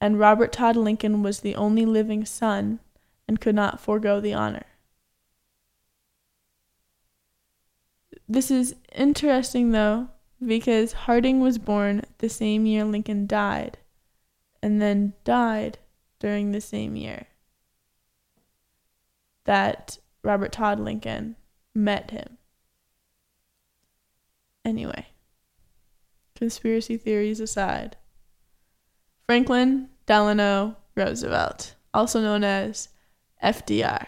and 0.00 0.18
Robert 0.18 0.50
Todd 0.50 0.74
Lincoln 0.74 1.22
was 1.22 1.38
the 1.38 1.54
only 1.54 1.86
living 1.86 2.24
son 2.24 2.80
and 3.28 3.40
could 3.40 3.54
not 3.54 3.78
forego 3.78 4.20
the 4.20 4.34
honor. 4.34 4.66
This 8.28 8.50
is 8.50 8.74
interesting 8.92 9.70
though, 9.70 10.08
because 10.44 10.92
Harding 11.06 11.40
was 11.40 11.58
born 11.58 12.02
the 12.18 12.28
same 12.28 12.66
year 12.66 12.84
Lincoln 12.84 13.28
died, 13.28 13.78
and 14.60 14.82
then 14.82 15.12
died 15.22 15.78
during 16.18 16.50
the 16.50 16.60
same 16.60 16.96
year 16.96 17.28
that 19.44 19.98
Robert 20.24 20.50
Todd 20.50 20.80
Lincoln 20.80 21.36
met 21.72 22.10
him. 22.10 22.36
Anyway 24.64 25.09
conspiracy 26.40 26.96
theories 26.96 27.38
aside. 27.38 27.96
Franklin 29.26 29.90
Delano 30.06 30.76
Roosevelt, 30.96 31.74
also 31.94 32.20
known 32.20 32.42
as 32.42 32.88
FDR. 33.44 34.06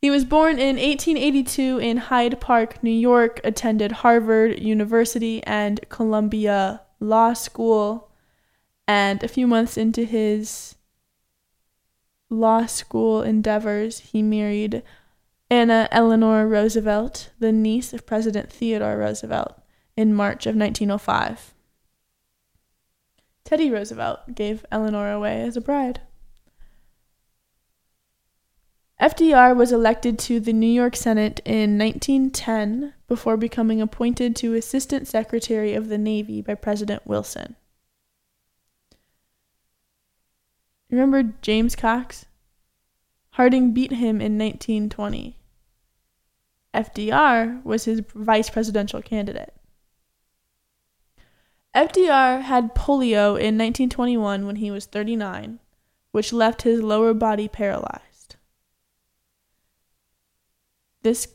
He 0.00 0.10
was 0.10 0.24
born 0.24 0.58
in 0.58 0.76
1882 0.76 1.78
in 1.78 1.96
Hyde 1.98 2.40
Park, 2.40 2.82
New 2.82 2.90
York, 2.90 3.40
attended 3.44 3.92
Harvard 3.92 4.58
University 4.58 5.44
and 5.44 5.86
Columbia 5.88 6.80
Law 6.98 7.34
School, 7.34 8.10
and 8.88 9.22
a 9.22 9.28
few 9.28 9.46
months 9.46 9.76
into 9.76 10.04
his 10.04 10.76
law 12.30 12.66
school 12.66 13.22
endeavors, 13.22 13.98
he 13.98 14.22
married 14.22 14.82
Anna 15.50 15.88
Eleanor 15.92 16.48
Roosevelt, 16.48 17.30
the 17.38 17.52
niece 17.52 17.92
of 17.92 18.06
President 18.06 18.50
Theodore 18.50 18.96
Roosevelt 18.96 19.60
in 19.96 20.14
March 20.14 20.46
of 20.46 20.54
1905. 20.54 21.54
Teddy 23.44 23.70
Roosevelt 23.70 24.34
gave 24.34 24.66
Eleanor 24.70 25.12
away 25.12 25.42
as 25.42 25.56
a 25.56 25.60
bride. 25.60 26.00
FDR 29.00 29.54
was 29.54 29.72
elected 29.72 30.18
to 30.18 30.40
the 30.40 30.54
New 30.54 30.66
York 30.66 30.96
Senate 30.96 31.40
in 31.44 31.78
1910 31.78 32.94
before 33.06 33.36
becoming 33.36 33.80
appointed 33.80 34.34
to 34.36 34.54
Assistant 34.54 35.06
Secretary 35.06 35.74
of 35.74 35.88
the 35.88 35.98
Navy 35.98 36.40
by 36.40 36.54
President 36.54 37.06
Wilson. 37.06 37.56
Remember 40.90 41.34
James 41.42 41.76
Cox? 41.76 42.26
Harding 43.30 43.72
beat 43.72 43.92
him 43.92 44.20
in 44.20 44.38
1920. 44.38 45.36
FDR 46.72 47.62
was 47.64 47.84
his 47.84 48.00
vice 48.14 48.48
presidential 48.48 49.02
candidate. 49.02 49.55
FDR 51.76 52.40
had 52.40 52.74
polio 52.74 53.32
in 53.32 53.58
1921 53.58 54.46
when 54.46 54.56
he 54.56 54.70
was 54.70 54.86
39, 54.86 55.60
which 56.10 56.32
left 56.32 56.62
his 56.62 56.82
lower 56.82 57.12
body 57.12 57.48
paralyzed. 57.48 58.36
This 61.02 61.28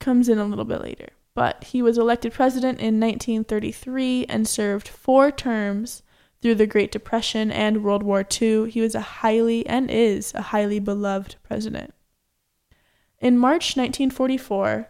comes 0.00 0.30
in 0.30 0.38
a 0.38 0.46
little 0.46 0.64
bit 0.64 0.80
later, 0.80 1.08
but 1.34 1.64
he 1.64 1.82
was 1.82 1.98
elected 1.98 2.32
president 2.32 2.78
in 2.78 2.98
1933 2.98 4.24
and 4.30 4.48
served 4.48 4.88
four 4.88 5.30
terms 5.30 6.02
through 6.40 6.54
the 6.54 6.66
Great 6.66 6.90
Depression 6.90 7.52
and 7.52 7.84
World 7.84 8.02
War 8.02 8.26
II. 8.40 8.70
He 8.70 8.80
was 8.80 8.94
a 8.94 9.00
highly 9.00 9.66
and 9.66 9.90
is 9.90 10.32
a 10.34 10.40
highly 10.40 10.78
beloved 10.78 11.36
president. 11.42 11.92
In 13.20 13.36
March 13.36 13.76
1944, 13.76 14.88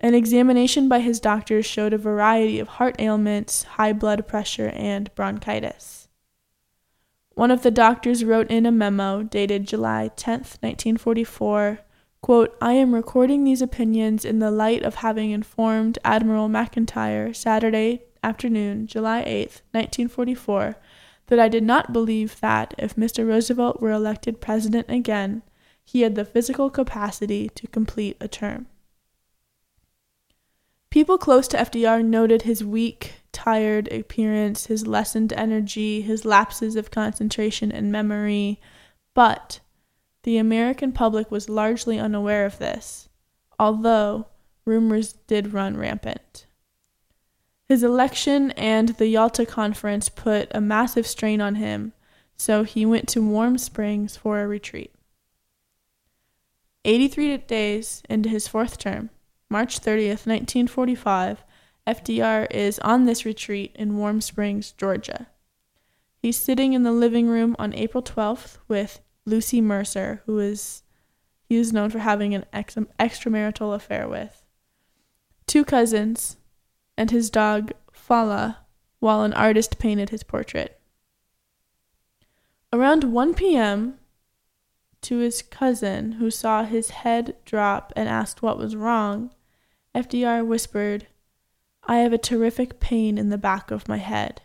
an 0.00 0.14
examination 0.14 0.88
by 0.88 1.00
his 1.00 1.18
doctors 1.18 1.66
showed 1.66 1.92
a 1.92 1.98
variety 1.98 2.60
of 2.60 2.68
heart 2.68 2.96
ailments, 2.98 3.64
high 3.64 3.92
blood 3.92 4.26
pressure, 4.28 4.68
and 4.74 5.12
bronchitis. 5.14 6.08
One 7.34 7.50
of 7.50 7.62
the 7.62 7.70
doctors 7.70 8.24
wrote 8.24 8.50
in 8.50 8.66
a 8.66 8.72
memo 8.72 9.22
dated 9.22 9.66
July 9.66 10.10
10, 10.16 10.34
1944, 10.60 11.80
quote, 12.20 12.56
I 12.60 12.72
am 12.74 12.94
recording 12.94 13.44
these 13.44 13.62
opinions 13.62 14.24
in 14.24 14.38
the 14.38 14.50
light 14.50 14.82
of 14.82 14.96
having 14.96 15.30
informed 15.30 15.98
Admiral 16.04 16.48
McIntire 16.48 17.34
Saturday 17.34 18.02
afternoon, 18.22 18.86
July 18.86 19.22
8, 19.24 19.62
1944, 19.72 20.76
that 21.26 21.38
I 21.38 21.48
did 21.48 21.62
not 21.62 21.92
believe 21.92 22.40
that 22.40 22.74
if 22.78 22.96
Mr. 22.96 23.26
Roosevelt 23.26 23.80
were 23.80 23.92
elected 23.92 24.40
president 24.40 24.90
again, 24.90 25.42
he 25.84 26.02
had 26.02 26.14
the 26.14 26.24
physical 26.24 26.70
capacity 26.70 27.48
to 27.50 27.66
complete 27.66 28.16
a 28.20 28.28
term. 28.28 28.66
People 30.90 31.18
close 31.18 31.46
to 31.48 31.56
FDR 31.58 32.02
noted 32.04 32.42
his 32.42 32.64
weak, 32.64 33.14
tired 33.30 33.92
appearance, 33.92 34.66
his 34.66 34.86
lessened 34.86 35.32
energy, 35.34 36.00
his 36.00 36.24
lapses 36.24 36.76
of 36.76 36.90
concentration 36.90 37.70
and 37.70 37.92
memory, 37.92 38.58
but 39.14 39.60
the 40.22 40.38
American 40.38 40.92
public 40.92 41.30
was 41.30 41.48
largely 41.48 41.98
unaware 41.98 42.46
of 42.46 42.58
this, 42.58 43.08
although 43.58 44.26
rumors 44.64 45.12
did 45.26 45.52
run 45.52 45.76
rampant. 45.76 46.46
His 47.68 47.82
election 47.82 48.52
and 48.52 48.90
the 48.90 49.08
Yalta 49.08 49.44
Conference 49.44 50.08
put 50.08 50.48
a 50.52 50.60
massive 50.60 51.06
strain 51.06 51.42
on 51.42 51.56
him, 51.56 51.92
so 52.34 52.64
he 52.64 52.86
went 52.86 53.08
to 53.08 53.20
Warm 53.20 53.58
Springs 53.58 54.16
for 54.16 54.40
a 54.40 54.48
retreat. 54.48 54.94
83 56.86 57.36
days 57.38 58.02
into 58.08 58.30
his 58.30 58.48
fourth 58.48 58.78
term, 58.78 59.10
March 59.50 59.80
30th, 59.80 60.26
1945, 60.26 61.44
FDR 61.86 62.46
is 62.50 62.78
on 62.80 63.06
this 63.06 63.24
retreat 63.24 63.74
in 63.74 63.96
Warm 63.96 64.20
Springs, 64.20 64.72
Georgia. 64.72 65.28
He's 66.18 66.36
sitting 66.36 66.74
in 66.74 66.82
the 66.82 66.92
living 66.92 67.28
room 67.28 67.56
on 67.58 67.72
April 67.72 68.02
12th 68.02 68.58
with 68.68 69.00
Lucy 69.24 69.60
Mercer, 69.60 70.22
who 70.26 70.38
is 70.38 70.82
he 71.44 71.56
is 71.56 71.72
known 71.72 71.88
for 71.88 72.00
having 72.00 72.34
an 72.34 72.44
ex- 72.52 72.74
extramarital 72.74 73.74
affair 73.74 74.06
with, 74.06 74.44
two 75.46 75.64
cousins, 75.64 76.36
and 76.98 77.10
his 77.10 77.30
dog 77.30 77.72
Fala, 77.90 78.58
while 78.98 79.22
an 79.22 79.32
artist 79.32 79.78
painted 79.78 80.10
his 80.10 80.22
portrait. 80.22 80.78
Around 82.70 83.04
1 83.04 83.32
p.m., 83.32 83.98
to 85.00 85.18
his 85.18 85.42
cousin, 85.42 86.12
who 86.12 86.30
saw 86.30 86.64
his 86.64 86.90
head 86.90 87.36
drop 87.44 87.92
and 87.96 88.08
asked 88.08 88.42
what 88.42 88.58
was 88.58 88.76
wrong, 88.76 89.30
FDR 89.98 90.46
whispered, 90.46 91.08
I 91.82 91.96
have 91.96 92.12
a 92.12 92.18
terrific 92.18 92.78
pain 92.78 93.18
in 93.18 93.30
the 93.30 93.36
back 93.36 93.72
of 93.72 93.88
my 93.88 93.96
head, 93.96 94.42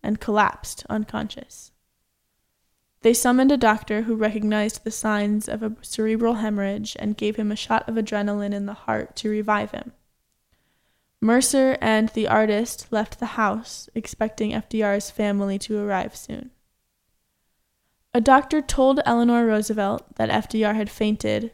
and 0.00 0.20
collapsed 0.20 0.86
unconscious. 0.88 1.72
They 3.00 3.12
summoned 3.12 3.50
a 3.50 3.56
doctor 3.56 4.02
who 4.02 4.14
recognized 4.14 4.84
the 4.84 4.92
signs 4.92 5.48
of 5.48 5.60
a 5.60 5.74
cerebral 5.82 6.34
hemorrhage 6.34 6.96
and 7.00 7.16
gave 7.16 7.34
him 7.34 7.50
a 7.50 7.56
shot 7.56 7.88
of 7.88 7.96
adrenaline 7.96 8.52
in 8.54 8.66
the 8.66 8.74
heart 8.74 9.16
to 9.16 9.28
revive 9.28 9.72
him. 9.72 9.90
Mercer 11.20 11.76
and 11.80 12.10
the 12.10 12.28
artist 12.28 12.86
left 12.92 13.18
the 13.18 13.34
house, 13.34 13.88
expecting 13.96 14.52
FDR's 14.52 15.10
family 15.10 15.58
to 15.58 15.78
arrive 15.78 16.14
soon. 16.14 16.52
A 18.14 18.20
doctor 18.20 18.62
told 18.62 19.00
Eleanor 19.04 19.46
Roosevelt 19.46 20.14
that 20.14 20.30
FDR 20.30 20.76
had 20.76 20.88
fainted 20.88 21.50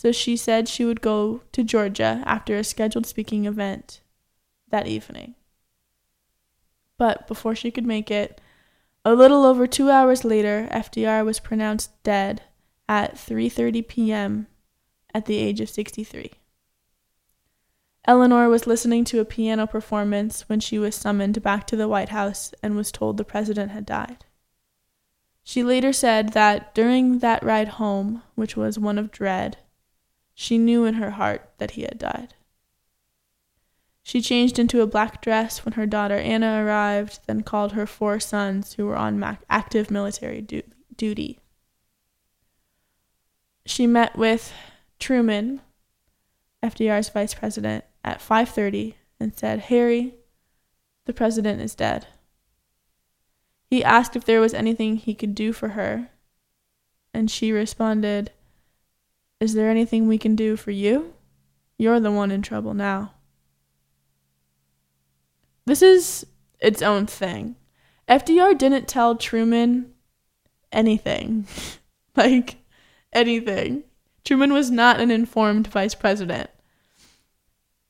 so 0.00 0.10
she 0.12 0.34
said 0.34 0.66
she 0.66 0.82
would 0.82 1.02
go 1.02 1.42
to 1.52 1.62
Georgia 1.62 2.22
after 2.24 2.56
a 2.56 2.64
scheduled 2.64 3.04
speaking 3.04 3.44
event 3.44 4.00
that 4.70 4.86
evening. 4.86 5.34
But 6.96 7.28
before 7.28 7.54
she 7.54 7.70
could 7.70 7.84
make 7.84 8.10
it, 8.10 8.40
a 9.04 9.14
little 9.14 9.44
over 9.44 9.66
2 9.66 9.90
hours 9.90 10.24
later, 10.24 10.70
FDR 10.72 11.22
was 11.22 11.38
pronounced 11.38 12.02
dead 12.02 12.40
at 12.88 13.16
3:30 13.16 13.86
p.m. 13.88 14.46
at 15.12 15.26
the 15.26 15.36
age 15.36 15.60
of 15.60 15.68
63. 15.68 16.30
Eleanor 18.06 18.48
was 18.48 18.66
listening 18.66 19.04
to 19.04 19.20
a 19.20 19.26
piano 19.26 19.66
performance 19.66 20.48
when 20.48 20.60
she 20.60 20.78
was 20.78 20.94
summoned 20.94 21.42
back 21.42 21.66
to 21.66 21.76
the 21.76 21.88
White 21.88 22.08
House 22.08 22.54
and 22.62 22.74
was 22.74 22.90
told 22.90 23.18
the 23.18 23.22
president 23.22 23.72
had 23.72 23.84
died. 23.84 24.24
She 25.44 25.62
later 25.62 25.92
said 25.92 26.30
that 26.30 26.74
during 26.74 27.18
that 27.18 27.42
ride 27.42 27.76
home, 27.76 28.22
which 28.34 28.56
was 28.56 28.78
one 28.78 28.96
of 28.96 29.10
dread, 29.10 29.58
she 30.34 30.58
knew 30.58 30.84
in 30.84 30.94
her 30.94 31.10
heart 31.12 31.50
that 31.58 31.72
he 31.72 31.82
had 31.82 31.98
died. 31.98 32.34
She 34.02 34.20
changed 34.20 34.58
into 34.58 34.80
a 34.80 34.86
black 34.86 35.22
dress 35.22 35.64
when 35.64 35.74
her 35.74 35.86
daughter 35.86 36.16
Anna 36.16 36.64
arrived, 36.64 37.20
then 37.26 37.42
called 37.42 37.72
her 37.72 37.86
four 37.86 38.18
sons 38.18 38.72
who 38.72 38.86
were 38.86 38.96
on 38.96 39.38
active 39.48 39.90
military 39.90 40.40
du- 40.40 40.62
duty. 40.96 41.38
She 43.66 43.86
met 43.86 44.16
with 44.16 44.52
Truman, 44.98 45.60
FDR's 46.62 47.08
vice 47.08 47.34
president, 47.34 47.84
at 48.02 48.20
5:30 48.20 48.96
and 49.20 49.36
said, 49.36 49.60
"Harry, 49.60 50.14
the 51.04 51.12
president 51.12 51.60
is 51.60 51.74
dead." 51.74 52.08
He 53.66 53.84
asked 53.84 54.16
if 54.16 54.24
there 54.24 54.40
was 54.40 54.54
anything 54.54 54.96
he 54.96 55.14
could 55.14 55.34
do 55.34 55.52
for 55.52 55.70
her, 55.70 56.10
and 57.14 57.30
she 57.30 57.52
responded, 57.52 58.32
is 59.40 59.54
there 59.54 59.70
anything 59.70 60.06
we 60.06 60.18
can 60.18 60.36
do 60.36 60.56
for 60.56 60.70
you? 60.70 61.14
You're 61.78 62.00
the 62.00 62.12
one 62.12 62.30
in 62.30 62.42
trouble 62.42 62.74
now. 62.74 63.14
This 65.66 65.80
is 65.82 66.26
its 66.58 66.82
own 66.82 67.06
thing. 67.06 67.56
FDR 68.08 68.56
didn't 68.56 68.86
tell 68.86 69.16
Truman 69.16 69.92
anything. 70.72 71.46
like, 72.16 72.56
anything. 73.12 73.84
Truman 74.24 74.52
was 74.52 74.70
not 74.70 75.00
an 75.00 75.10
informed 75.10 75.66
vice 75.68 75.94
president. 75.94 76.50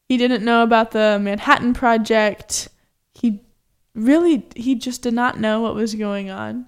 He 0.08 0.16
didn't 0.16 0.44
know 0.44 0.62
about 0.62 0.92
the 0.92 1.18
Manhattan 1.20 1.74
Project. 1.74 2.68
He 3.14 3.40
really, 3.94 4.46
he 4.54 4.74
just 4.74 5.02
did 5.02 5.14
not 5.14 5.40
know 5.40 5.60
what 5.60 5.74
was 5.74 5.94
going 5.94 6.30
on. 6.30 6.66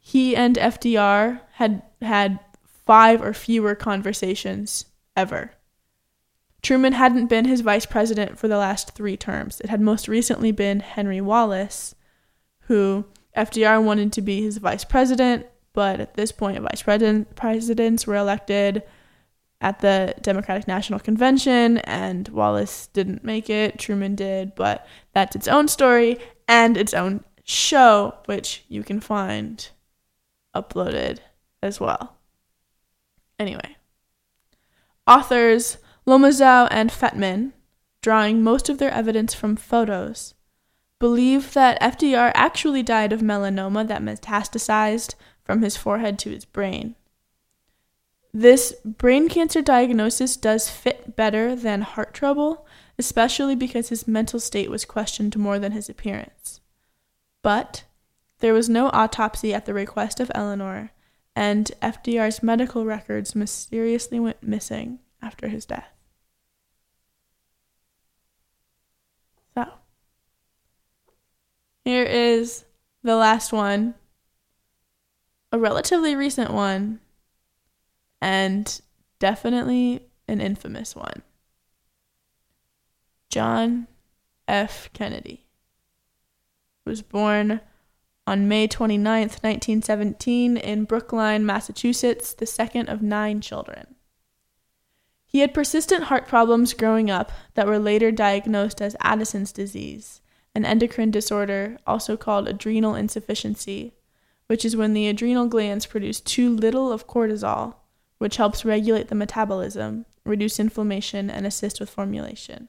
He 0.00 0.34
and 0.34 0.56
FDR 0.56 1.40
had 1.52 1.82
had 2.00 2.40
five 2.84 3.22
or 3.22 3.32
fewer 3.32 3.74
conversations 3.74 4.86
ever. 5.16 5.52
Truman 6.62 6.92
hadn't 6.92 7.26
been 7.26 7.44
his 7.44 7.60
vice 7.60 7.86
president 7.86 8.38
for 8.38 8.46
the 8.46 8.56
last 8.56 8.94
three 8.94 9.16
terms. 9.16 9.60
It 9.60 9.70
had 9.70 9.80
most 9.80 10.06
recently 10.06 10.52
been 10.52 10.80
Henry 10.80 11.20
Wallace, 11.20 11.94
who 12.60 13.04
FDR 13.36 13.82
wanted 13.82 14.12
to 14.12 14.22
be 14.22 14.42
his 14.42 14.58
vice 14.58 14.84
president, 14.84 15.46
but 15.72 16.00
at 16.00 16.14
this 16.14 16.30
point, 16.30 16.60
vice 16.60 16.82
president, 16.82 17.34
presidents 17.34 18.06
were 18.06 18.16
elected 18.16 18.82
at 19.60 19.80
the 19.80 20.14
Democratic 20.20 20.68
National 20.68 20.98
Convention, 20.98 21.78
and 21.78 22.28
Wallace 22.28 22.88
didn't 22.88 23.24
make 23.24 23.48
it. 23.48 23.78
Truman 23.78 24.14
did, 24.14 24.54
but 24.54 24.86
that's 25.14 25.34
its 25.34 25.48
own 25.48 25.68
story 25.68 26.18
and 26.46 26.76
its 26.76 26.92
own 26.92 27.24
show, 27.44 28.14
which 28.26 28.64
you 28.68 28.82
can 28.82 29.00
find 29.00 29.68
uploaded 30.54 31.18
as 31.62 31.80
well. 31.80 32.16
Anyway. 33.42 33.76
Authors 35.04 35.78
Lomazow 36.06 36.68
and 36.70 36.90
Fettmann, 36.90 37.52
drawing 38.00 38.40
most 38.40 38.68
of 38.68 38.78
their 38.78 38.92
evidence 38.92 39.34
from 39.34 39.56
photos, 39.56 40.34
believe 41.00 41.54
that 41.54 41.80
FDR 41.80 42.30
actually 42.36 42.84
died 42.84 43.12
of 43.12 43.20
melanoma 43.20 43.88
that 43.88 44.00
metastasized 44.00 45.16
from 45.42 45.60
his 45.60 45.76
forehead 45.76 46.20
to 46.20 46.30
his 46.30 46.44
brain. 46.44 46.94
This 48.32 48.74
brain 48.84 49.28
cancer 49.28 49.60
diagnosis 49.60 50.36
does 50.36 50.70
fit 50.70 51.16
better 51.16 51.56
than 51.56 51.82
heart 51.82 52.14
trouble, 52.14 52.64
especially 52.96 53.56
because 53.56 53.88
his 53.88 54.06
mental 54.06 54.38
state 54.38 54.70
was 54.70 54.84
questioned 54.84 55.36
more 55.36 55.58
than 55.58 55.72
his 55.72 55.88
appearance. 55.88 56.60
But 57.42 57.82
there 58.38 58.54
was 58.54 58.68
no 58.68 58.86
autopsy 58.90 59.52
at 59.52 59.66
the 59.66 59.74
request 59.74 60.20
of 60.20 60.30
Eleanor, 60.32 60.92
and 61.34 61.70
FDR's 61.80 62.42
medical 62.42 62.84
records 62.84 63.34
mysteriously 63.34 64.20
went 64.20 64.42
missing 64.42 64.98
after 65.20 65.48
his 65.48 65.64
death. 65.64 65.88
So, 69.54 69.66
here 71.84 72.04
is 72.04 72.64
the 73.02 73.16
last 73.16 73.52
one, 73.52 73.94
a 75.50 75.58
relatively 75.58 76.14
recent 76.14 76.52
one, 76.52 77.00
and 78.20 78.80
definitely 79.18 80.00
an 80.28 80.40
infamous 80.40 80.94
one. 80.94 81.22
John 83.30 83.86
F. 84.46 84.90
Kennedy 84.92 85.46
was 86.84 87.00
born 87.00 87.60
on 88.26 88.48
May 88.48 88.66
29, 88.66 89.04
1917, 89.20 90.56
in 90.56 90.84
Brookline, 90.84 91.44
Massachusetts, 91.44 92.34
the 92.34 92.46
second 92.46 92.88
of 92.88 93.02
nine 93.02 93.40
children. 93.40 93.96
He 95.26 95.40
had 95.40 95.54
persistent 95.54 96.04
heart 96.04 96.28
problems 96.28 96.74
growing 96.74 97.10
up 97.10 97.32
that 97.54 97.66
were 97.66 97.78
later 97.78 98.12
diagnosed 98.12 98.82
as 98.82 98.96
Addison's 99.00 99.50
disease, 99.50 100.20
an 100.54 100.64
endocrine 100.64 101.10
disorder 101.10 101.78
also 101.86 102.16
called 102.16 102.46
adrenal 102.46 102.94
insufficiency, 102.94 103.94
which 104.46 104.64
is 104.64 104.76
when 104.76 104.92
the 104.92 105.08
adrenal 105.08 105.46
glands 105.46 105.86
produce 105.86 106.20
too 106.20 106.54
little 106.54 106.92
of 106.92 107.06
cortisol, 107.06 107.76
which 108.18 108.36
helps 108.36 108.64
regulate 108.64 109.08
the 109.08 109.14
metabolism, 109.14 110.04
reduce 110.24 110.60
inflammation, 110.60 111.30
and 111.30 111.46
assist 111.46 111.80
with 111.80 111.88
formulation. 111.88 112.68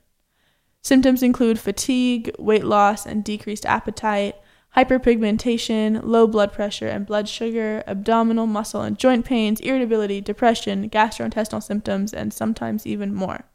Symptoms 0.81 1.21
include 1.21 1.59
fatigue, 1.59 2.33
weight 2.39 2.63
loss, 2.63 3.05
and 3.05 3.23
decreased 3.23 3.65
appetite, 3.65 4.35
hyperpigmentation, 4.75 6.01
low 6.03 6.25
blood 6.27 6.51
pressure 6.51 6.87
and 6.87 7.05
blood 7.05 7.29
sugar, 7.29 7.83
abdominal, 7.85 8.47
muscle, 8.47 8.81
and 8.81 8.97
joint 8.97 9.25
pains, 9.25 9.59
irritability, 9.59 10.19
depression, 10.19 10.89
gastrointestinal 10.89 11.61
symptoms, 11.61 12.13
and 12.13 12.33
sometimes 12.33 12.87
even 12.87 13.13
more. 13.13 13.45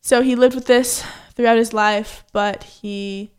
So 0.00 0.22
he 0.22 0.34
lived 0.34 0.54
with 0.54 0.66
this 0.66 1.04
throughout 1.34 1.58
his 1.58 1.74
life, 1.74 2.24
but 2.32 2.64
he 2.64 3.32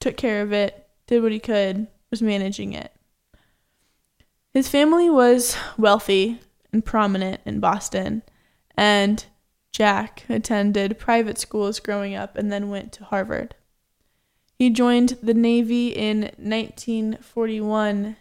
took 0.00 0.16
care 0.16 0.40
of 0.40 0.52
it, 0.52 0.88
did 1.06 1.22
what 1.22 1.32
he 1.32 1.38
could, 1.38 1.88
was 2.10 2.22
managing 2.22 2.72
it. 2.72 2.92
His 4.54 4.68
family 4.68 5.10
was 5.10 5.56
wealthy 5.76 6.40
and 6.72 6.82
prominent 6.82 7.42
in 7.44 7.60
Boston, 7.60 8.22
and 8.74 9.26
Jack 9.70 10.24
attended 10.30 10.98
private 10.98 11.36
schools 11.36 11.80
growing 11.80 12.14
up 12.14 12.36
and 12.36 12.50
then 12.50 12.70
went 12.70 12.92
to 12.92 13.04
Harvard. 13.04 13.54
He 14.58 14.70
joined 14.70 15.18
the 15.22 15.34
Navy 15.34 15.88
in 15.88 16.30
1941, 16.38 18.16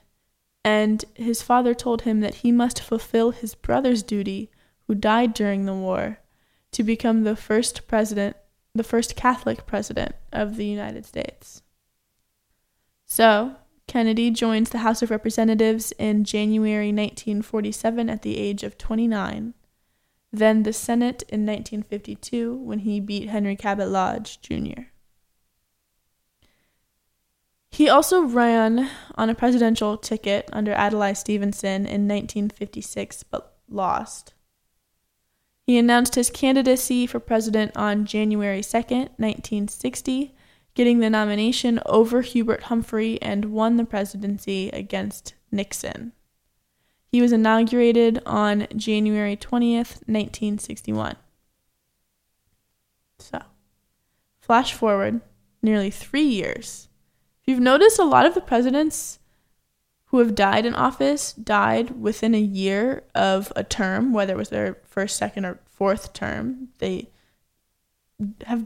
and 0.66 1.06
his 1.14 1.42
father 1.42 1.74
told 1.74 2.02
him 2.02 2.20
that 2.20 2.36
he 2.36 2.52
must 2.52 2.82
fulfill 2.82 3.32
his 3.32 3.56
brother's 3.56 4.04
duty, 4.04 4.52
who 4.88 4.96
died 4.96 5.34
during 5.34 5.66
the 5.66 5.74
war, 5.74 6.20
to 6.72 6.84
become 6.84 7.24
the 7.24 7.38
first 7.38 7.88
president, 7.88 8.36
the 8.74 8.84
first 8.84 9.16
Catholic 9.16 9.66
president 9.66 10.14
of 10.34 10.58
the 10.58 10.66
United 10.66 11.06
States. 11.06 11.64
So, 13.06 13.56
Kennedy 13.88 14.30
joins 14.30 14.72
the 14.72 14.80
House 14.80 15.02
of 15.02 15.12
Representatives 15.12 15.94
in 15.98 16.26
January 16.26 16.88
1947 16.88 18.10
at 18.10 18.24
the 18.24 18.38
age 18.38 18.64
of 18.64 18.78
29, 18.78 19.54
then 20.34 20.64
the 20.64 20.74
Senate 20.74 21.24
in 21.30 21.46
1952 21.46 22.56
when 22.56 22.80
he 22.80 23.00
beat 23.00 23.30
Henry 23.30 23.56
Cabot 23.56 23.88
Lodge 23.88 24.42
Jr. 24.42 24.82
He 27.76 27.90
also 27.90 28.22
ran 28.22 28.90
on 29.16 29.30
a 29.30 29.36
presidential 29.36 29.98
ticket 29.98 30.48
under 30.54 30.72
Adlai 30.72 31.12
Stevenson 31.12 31.86
in 31.86 32.08
1956 32.08 33.24
but 33.24 33.58
lost. 33.68 34.34
He 35.68 35.78
announced 35.78 36.16
his 36.16 36.30
candidacy 36.30 37.06
for 37.06 37.20
president 37.20 37.76
on 37.76 38.06
January 38.06 38.64
2, 38.64 38.78
1960, 38.78 40.34
getting 40.74 41.00
the 41.00 41.10
nomination 41.10 41.82
over 41.86 42.22
Hubert 42.22 42.64
Humphrey 42.64 43.22
and 43.22 43.52
won 43.52 43.76
the 43.76 43.84
presidency 43.84 44.70
against 44.70 45.34
Nixon. 45.52 46.14
He 47.12 47.22
was 47.22 47.34
inaugurated 47.34 48.24
on 48.26 48.68
January 48.78 49.36
20th, 49.36 50.00
1961. 50.08 51.18
So, 53.20 53.42
flash 54.40 54.72
forward 54.72 55.20
nearly 55.62 55.92
three 55.92 56.24
years 56.24 56.88
you've 57.46 57.60
noticed 57.60 58.00
a 58.00 58.04
lot 58.04 58.26
of 58.26 58.34
the 58.34 58.42
presidents 58.42 59.20
who 60.08 60.20
have 60.20 60.36
died 60.36 60.66
in 60.66 60.74
office 60.76 61.34
died 61.34 62.02
within 62.02 62.34
a 62.34 62.40
year 62.40 63.04
of 63.14 63.52
a 63.56 63.64
term, 63.64 64.14
whether 64.14 64.34
it 64.34 64.38
was 64.38 64.50
their 64.50 64.78
first, 64.86 65.18
second, 65.18 65.46
or 65.46 65.60
fourth 65.66 66.14
term. 66.14 66.70
They 66.78 67.10
have 68.46 68.66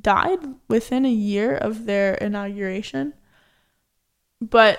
died 0.00 0.38
within 0.68 1.04
a 1.04 1.10
year 1.10 1.54
of 1.54 1.84
their 1.86 2.14
inauguration. 2.14 3.14
But 4.40 4.78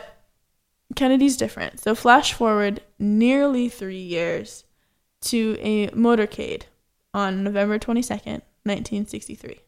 Kennedy's 0.95 1.37
different. 1.37 1.79
So, 1.79 1.93
flash 1.93 2.33
forward 2.33 2.81
nearly 2.97 3.69
three 3.69 4.01
years 4.01 4.63
to 5.21 5.57
a 5.59 5.87
motorcade 5.89 6.63
on 7.13 7.43
November 7.43 7.77
22nd, 7.77 8.41
1963. 8.63 9.59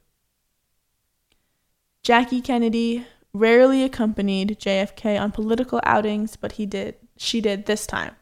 Jackie 2.04 2.42
Kennedy 2.42 3.06
rarely 3.34 3.84
accompanied 3.84 4.60
JFK 4.60 5.20
on 5.20 5.32
political 5.32 5.80
outings, 5.84 6.36
but 6.36 6.54
he 6.54 6.66
did. 6.66 6.96
She 7.18 7.42
did 7.42 7.66
this 7.66 7.88
time. 7.88 8.16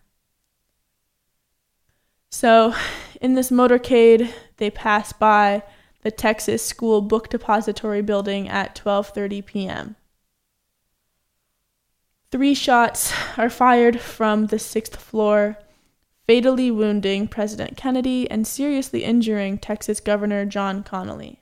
So, 2.31 2.75
in 3.19 3.33
this 3.33 3.49
motorcade, 3.49 4.31
they 4.57 4.69
pass 4.69 5.13
by 5.13 5.63
the 6.03 6.11
Texas 6.11 6.63
School 6.65 7.01
Book 7.01 7.29
Depository 7.29 8.01
building 8.01 8.47
at 8.47 8.75
12:30 8.75 9.45
p.m. 9.45 9.95
Three 12.31 12.53
shots 12.53 13.11
are 13.37 13.49
fired 13.49 13.99
from 13.99 14.47
the 14.47 14.57
6th 14.57 14.95
floor, 14.95 15.57
fatally 16.27 16.69
wounding 16.69 17.27
President 17.27 17.75
Kennedy 17.75 18.29
and 18.29 18.45
seriously 18.45 19.03
injuring 19.03 19.57
Texas 19.57 19.99
Governor 19.99 20.45
John 20.45 20.83
Connally. 20.83 21.38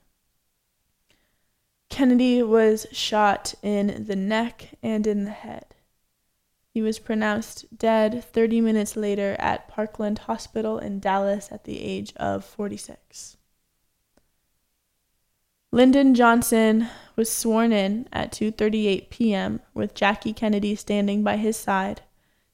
Kennedy 1.90 2.44
was 2.44 2.86
shot 2.92 3.56
in 3.62 4.06
the 4.06 4.16
neck 4.16 4.76
and 4.84 5.08
in 5.08 5.26
the 5.26 5.32
head. 5.32 5.76
He 6.70 6.82
was 6.82 7.00
pronounced 7.00 7.66
dead 7.76 8.24
30 8.24 8.62
minutes 8.62 8.96
later 8.96 9.36
at 9.40 9.68
Parkland 9.68 10.20
Hospital 10.20 10.78
in 10.78 11.00
Dallas 11.00 11.50
at 11.52 11.64
the 11.64 11.82
age 11.82 12.14
of 12.18 12.46
46. 12.46 13.38
Lyndon 15.72 16.14
Johnson 16.14 16.88
was 17.16 17.32
sworn 17.32 17.72
in 17.72 18.08
at 18.14 18.32
2:38 18.32 19.10
p.m. 19.10 19.60
with 19.74 19.96
Jackie 19.96 20.34
Kennedy 20.34 20.76
standing 20.76 21.24
by 21.24 21.38
his 21.38 21.58
side, 21.58 22.02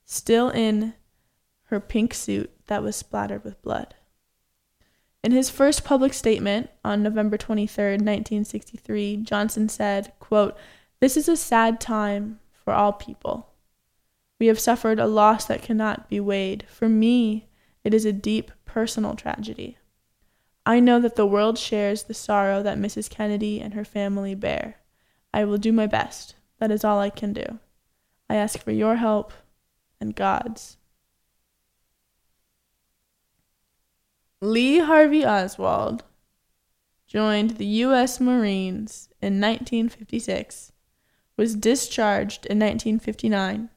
still 0.05 0.49
in 0.49 0.93
her 1.63 1.79
pink 1.79 2.13
suit 2.13 2.49
that 2.67 2.81
was 2.81 2.95
splattered 2.95 3.43
with 3.43 3.61
blood. 3.61 3.93
In 5.23 5.31
his 5.31 5.49
first 5.49 5.85
public 5.85 6.13
statement 6.13 6.69
on 6.83 7.01
November 7.01 7.37
23, 7.37 7.91
1963, 7.91 9.17
Johnson 9.17 9.69
said, 9.69 10.11
quote, 10.19 10.57
This 10.99 11.15
is 11.15 11.29
a 11.29 11.37
sad 11.37 11.79
time 11.79 12.39
for 12.51 12.73
all 12.73 12.91
people. 12.91 13.53
We 14.37 14.47
have 14.47 14.59
suffered 14.59 14.99
a 14.99 15.07
loss 15.07 15.45
that 15.45 15.61
cannot 15.61 16.09
be 16.09 16.19
weighed. 16.19 16.65
For 16.67 16.89
me, 16.89 17.47
it 17.85 17.93
is 17.93 18.03
a 18.03 18.11
deep 18.11 18.51
personal 18.65 19.15
tragedy. 19.15 19.77
I 20.65 20.81
know 20.81 20.99
that 20.99 21.15
the 21.15 21.25
world 21.25 21.57
shares 21.57 22.03
the 22.03 22.13
sorrow 22.13 22.61
that 22.61 22.77
Mrs. 22.77 23.09
Kennedy 23.09 23.61
and 23.61 23.73
her 23.73 23.85
family 23.85 24.35
bear. 24.35 24.77
I 25.33 25.45
will 25.45 25.57
do 25.57 25.71
my 25.71 25.87
best. 25.87 26.35
That 26.59 26.71
is 26.71 26.83
all 26.83 26.99
I 26.99 27.09
can 27.09 27.31
do. 27.31 27.59
I 28.29 28.35
ask 28.35 28.61
for 28.61 28.71
your 28.71 28.97
help 28.97 29.31
and 30.01 30.15
God's. 30.15 30.77
Lee 34.43 34.79
Harvey 34.79 35.25
Oswald 35.25 36.03
joined 37.07 37.51
the 37.51 37.65
U.S. 37.65 38.19
Marines 38.19 39.07
in 39.21 39.39
1956, 39.39 40.73
was 41.37 41.55
discharged 41.55 42.45
in 42.47 42.59
1959, 42.59 43.69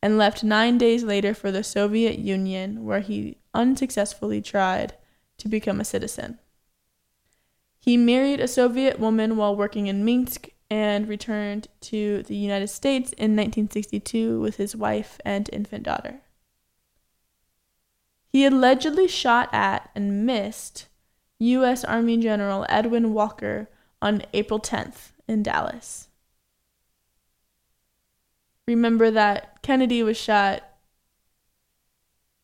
and 0.00 0.16
left 0.16 0.42
nine 0.42 0.78
days 0.78 1.04
later 1.04 1.34
for 1.34 1.52
the 1.52 1.62
Soviet 1.62 2.18
Union, 2.18 2.86
where 2.86 3.00
he 3.00 3.36
unsuccessfully 3.52 4.40
tried 4.40 4.94
to 5.36 5.50
become 5.50 5.82
a 5.82 5.84
citizen. 5.84 6.38
He 7.78 7.98
married 7.98 8.40
a 8.40 8.48
Soviet 8.48 8.98
woman 8.98 9.36
while 9.36 9.54
working 9.54 9.86
in 9.86 10.02
Minsk 10.02 10.48
and 10.70 11.06
returned 11.06 11.68
to 11.82 12.22
the 12.22 12.36
United 12.36 12.68
States 12.68 13.12
in 13.12 13.36
1962 13.36 14.40
with 14.40 14.56
his 14.56 14.74
wife 14.74 15.20
and 15.26 15.50
infant 15.52 15.82
daughter. 15.82 16.22
He 18.34 18.44
allegedly 18.44 19.06
shot 19.06 19.48
at 19.52 19.90
and 19.94 20.26
missed 20.26 20.88
U.S. 21.38 21.84
Army 21.84 22.16
General 22.16 22.66
Edwin 22.68 23.12
Walker 23.12 23.68
on 24.02 24.22
April 24.32 24.58
10th 24.58 25.12
in 25.28 25.44
Dallas. 25.44 26.08
Remember 28.66 29.08
that 29.12 29.62
Kennedy 29.62 30.02
was 30.02 30.16
shot 30.16 30.64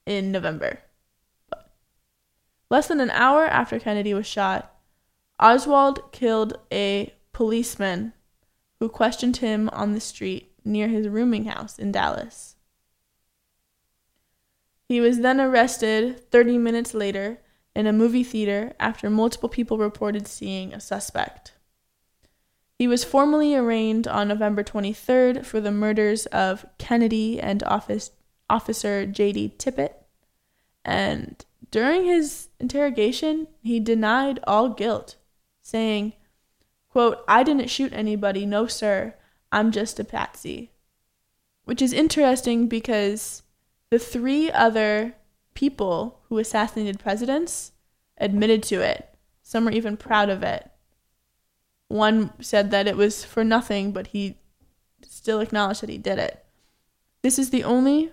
in 0.07 0.31
November. 0.31 0.79
Less 2.71 2.87
than 2.87 3.01
an 3.01 3.11
hour 3.11 3.47
after 3.47 3.81
Kennedy 3.81 4.15
was 4.15 4.29
shot, 4.29 4.73
Oswald 5.41 6.13
killed 6.13 6.57
a 6.71 7.13
policeman 7.33 8.13
who 8.79 8.89
questioned 8.89 9.39
him 9.39 9.69
on 9.73 9.95
the 9.95 10.01
street 10.01 10.53
near 10.65 10.87
his 10.87 11.09
rooming 11.09 11.47
house 11.47 11.81
in 11.81 11.91
Dallas. 11.91 12.55
He 14.91 15.01
was 15.01 15.21
then 15.21 15.41
arrested 15.41 16.29
30 16.33 16.59
minutes 16.59 16.95
later 16.95 17.39
in 17.77 17.87
a 17.87 17.93
movie 17.93 18.25
theater 18.25 18.73
after 18.81 19.09
multiple 19.09 19.49
people 19.49 19.79
reported 19.79 20.27
seeing 20.27 20.75
a 20.75 20.81
suspect. 20.81 21.53
He 22.75 22.89
was 22.89 23.05
formally 23.05 23.55
arraigned 23.55 24.09
on 24.09 24.27
November 24.27 24.65
23rd 24.65 25.47
for 25.47 25.61
the 25.61 25.71
murders 25.71 26.27
of 26.27 26.67
Kennedy 26.79 27.41
and 27.41 27.63
office, 27.63 28.11
Officer 28.51 29.07
J.D. 29.07 29.55
Tippit. 29.59 29.93
And 30.85 31.45
during 31.71 32.05
his 32.05 32.49
interrogation, 32.59 33.47
he 33.63 33.79
denied 33.79 34.41
all 34.43 34.71
guilt, 34.71 35.15
saying, 35.63 36.15
quote, 36.89 37.19
I 37.29 37.45
didn't 37.45 37.71
shoot 37.71 37.93
anybody, 37.93 38.45
no 38.45 38.67
sir, 38.67 39.15
I'm 39.53 39.71
just 39.71 40.01
a 40.01 40.05
patsy. 40.05 40.73
Which 41.65 41.81
is 41.81 41.93
interesting 41.93 42.67
because 42.67 43.45
the 43.91 43.99
three 43.99 44.51
other 44.51 45.15
people 45.55 46.21
who 46.29 46.39
assassinated 46.39 47.01
presidents 47.01 47.73
admitted 48.19 48.63
to 48.63 48.81
it. 48.81 49.15
Some 49.43 49.65
were 49.65 49.73
even 49.73 49.97
proud 49.97 50.29
of 50.29 50.43
it. 50.43 50.71
One 51.89 52.33
said 52.41 52.71
that 52.71 52.87
it 52.87 52.97
was 52.97 53.25
for 53.25 53.43
nothing, 53.43 53.91
but 53.91 54.09
he 54.09 54.39
still 55.03 55.41
acknowledged 55.41 55.81
that 55.81 55.91
he 55.91 55.99
did 55.99 56.19
it. 56.19 56.45
This 57.23 57.39
is 57.39 57.51
the 57.51 57.65
only 57.65 58.13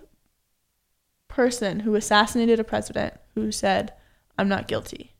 person 1.28 1.80
who 1.80 1.94
assassinated 1.94 2.58
a 2.58 2.64
president 2.64 3.14
who 3.34 3.52
said, 3.52 3.92
I'm 4.36 4.48
not 4.48 4.66
guilty. 4.66 5.12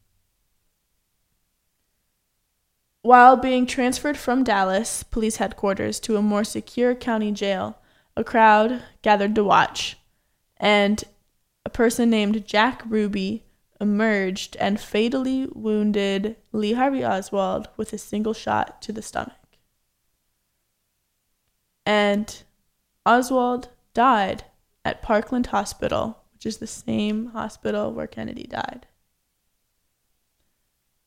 While 3.03 3.37
being 3.37 3.65
transferred 3.65 4.19
from 4.19 4.43
Dallas 4.43 5.05
police 5.05 5.37
headquarters 5.37 6.01
to 6.01 6.17
a 6.17 6.23
more 6.23 6.43
secure 6.43 6.95
county 6.97 7.31
jail, 7.31 7.79
a 8.17 8.25
crowd 8.25 8.83
gathered 9.03 9.37
to 9.37 9.45
watch, 9.45 9.98
and 10.59 11.05
a 11.65 11.71
person 11.71 12.11
named 12.11 12.47
Jack 12.47 12.83
Ruby 12.87 13.45
emerged 13.81 14.57
and 14.59 14.81
fatally 14.81 15.47
wounded 15.53 16.37
Lee 16.53 16.73
Harvey 16.73 17.05
Oswald 17.05 17.69
with 17.77 17.93
a 17.93 17.99
single 17.99 18.35
shot 18.35 18.83
to 18.83 18.93
the 18.93 19.03
stomach. 19.03 19.33
And 21.87 22.43
Oswald 23.07 23.69
died 23.95 24.45
at 24.85 25.03
Parkland 25.03 25.47
Hospital, 25.49 26.19
which 26.35 26.45
is 26.45 26.59
the 26.59 26.67
same 26.67 27.27
hospital 27.27 27.93
where 27.93 28.07
Kennedy 28.07 28.45
died. 28.45 28.87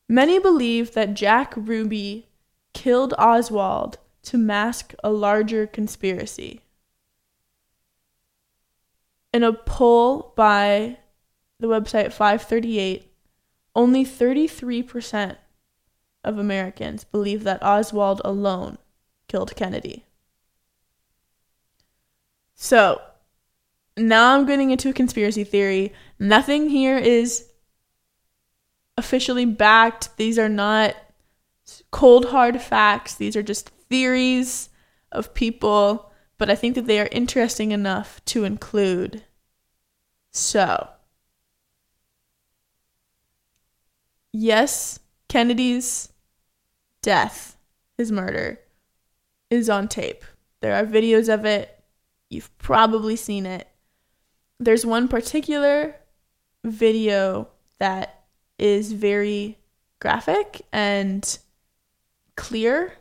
Many 0.08 0.38
believe 0.38 0.92
that 0.94 1.14
Jack 1.14 1.54
Ruby 1.56 2.28
killed 2.74 3.14
Oswald 3.18 3.98
to 4.24 4.38
mask 4.38 4.94
a 5.02 5.10
larger 5.10 5.66
conspiracy. 5.66 6.60
In 9.32 9.42
a 9.42 9.52
poll 9.52 10.32
by 10.36 10.98
the 11.58 11.66
website 11.66 12.12
538, 12.12 13.10
only 13.74 14.04
33% 14.04 15.36
of 16.24 16.38
Americans 16.38 17.04
believe 17.04 17.44
that 17.44 17.62
Oswald 17.62 18.20
alone 18.24 18.78
killed 19.28 19.56
Kennedy. 19.56 20.04
So, 22.54 23.00
now 23.96 24.34
I'm 24.36 24.46
getting 24.46 24.70
into 24.70 24.90
a 24.90 24.92
conspiracy 24.92 25.44
theory. 25.44 25.92
Nothing 26.18 26.68
here 26.68 26.98
is 26.98 27.48
officially 28.96 29.44
backed. 29.44 30.16
These 30.16 30.38
are 30.38 30.48
not 30.48 30.94
cold 31.90 32.26
hard 32.26 32.60
facts. 32.60 33.14
These 33.14 33.36
are 33.36 33.42
just 33.42 33.70
theories 33.88 34.68
of 35.10 35.34
people, 35.34 36.11
but 36.42 36.50
I 36.50 36.56
think 36.56 36.74
that 36.74 36.88
they 36.88 36.98
are 36.98 37.08
interesting 37.12 37.70
enough 37.70 38.20
to 38.24 38.42
include. 38.42 39.22
So, 40.32 40.88
yes, 44.32 44.98
Kennedy's 45.28 46.12
death, 47.00 47.56
his 47.96 48.10
murder, 48.10 48.58
is 49.50 49.70
on 49.70 49.86
tape. 49.86 50.24
There 50.62 50.74
are 50.74 50.84
videos 50.84 51.32
of 51.32 51.44
it. 51.44 51.80
You've 52.28 52.50
probably 52.58 53.14
seen 53.14 53.46
it. 53.46 53.68
There's 54.58 54.84
one 54.84 55.06
particular 55.06 55.94
video 56.64 57.50
that 57.78 58.24
is 58.58 58.90
very 58.90 59.58
graphic 60.00 60.62
and 60.72 61.38
clear, 62.34 62.94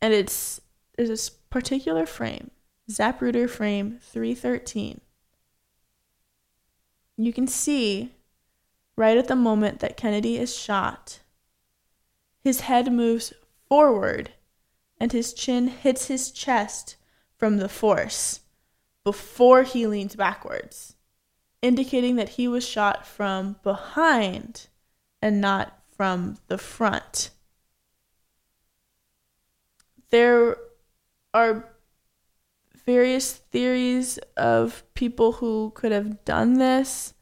and 0.00 0.14
it's 0.14 0.62
there's 0.96 1.10
this 1.10 1.28
particular 1.28 2.06
frame, 2.06 2.50
Zapruder 2.90 3.48
frame 3.48 3.98
313. 4.02 5.00
You 7.16 7.32
can 7.32 7.46
see 7.46 8.14
right 8.96 9.16
at 9.16 9.28
the 9.28 9.36
moment 9.36 9.78
that 9.78 9.96
Kennedy 9.96 10.36
is 10.36 10.56
shot, 10.56 11.20
his 12.42 12.62
head 12.62 12.92
moves 12.92 13.32
forward 13.68 14.32
and 14.98 15.12
his 15.12 15.32
chin 15.32 15.68
hits 15.68 16.08
his 16.08 16.32
chest 16.32 16.96
from 17.38 17.58
the 17.58 17.68
force 17.68 18.40
before 19.04 19.62
he 19.62 19.86
leans 19.86 20.16
backwards, 20.16 20.96
indicating 21.62 22.16
that 22.16 22.30
he 22.30 22.48
was 22.48 22.66
shot 22.66 23.06
from 23.06 23.56
behind 23.62 24.66
and 25.22 25.40
not 25.40 25.80
from 25.96 26.38
the 26.48 26.58
front. 26.58 27.30
There 30.10 30.56
are 31.32 31.68
various 32.86 33.32
theories 33.32 34.18
of 34.36 34.82
people 34.94 35.32
who 35.32 35.72
could 35.74 35.92
have 35.92 36.24
done 36.24 36.54
this 36.54 37.14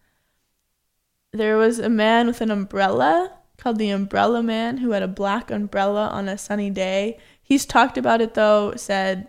there 1.33 1.57
was 1.57 1.79
a 1.79 1.89
man 1.89 2.27
with 2.27 2.41
an 2.41 2.51
umbrella 2.51 3.33
called 3.57 3.79
the 3.79 3.91
Umbrella 3.91 4.43
Man 4.43 4.79
who 4.79 4.93
had 4.93 5.03
a 5.03 5.09
black 5.09 5.51
umbrella 5.51 6.09
on 6.09 6.29
a 6.29 6.39
sunny 6.39 6.71
day. 6.71 7.19
He's 7.43 7.67
talked 7.67 7.99
about 7.99 8.21
it 8.21 8.35
though, 8.35 8.75
said 8.77 9.29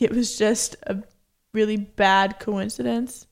it 0.00 0.10
was 0.10 0.36
just 0.36 0.76
a 0.82 1.02
really 1.52 1.76
bad 1.76 2.38
coincidence. 2.38 3.26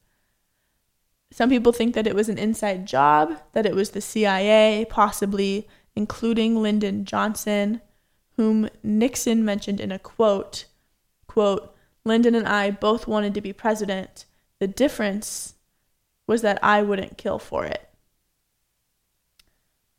Some 1.32 1.50
people 1.50 1.72
think 1.72 1.94
that 1.94 2.06
it 2.06 2.14
was 2.14 2.28
an 2.28 2.38
inside 2.38 2.86
job, 2.86 3.38
that 3.52 3.66
it 3.66 3.74
was 3.74 3.90
the 3.90 4.00
CIA, 4.00 4.86
possibly 4.88 5.68
including 5.94 6.62
Lyndon 6.62 7.04
Johnson, 7.04 7.82
whom 8.36 8.68
Nixon 8.82 9.44
mentioned 9.44 9.80
in 9.80 9.92
a 9.92 9.98
quote, 9.98 10.66
quote, 11.26 11.75
Lyndon 12.06 12.36
and 12.36 12.46
I 12.46 12.70
both 12.70 13.08
wanted 13.08 13.34
to 13.34 13.40
be 13.40 13.52
president. 13.52 14.24
The 14.60 14.68
difference 14.68 15.54
was 16.26 16.40
that 16.42 16.62
I 16.62 16.80
wouldn't 16.80 17.18
kill 17.18 17.38
for 17.38 17.64
it. 17.64 17.88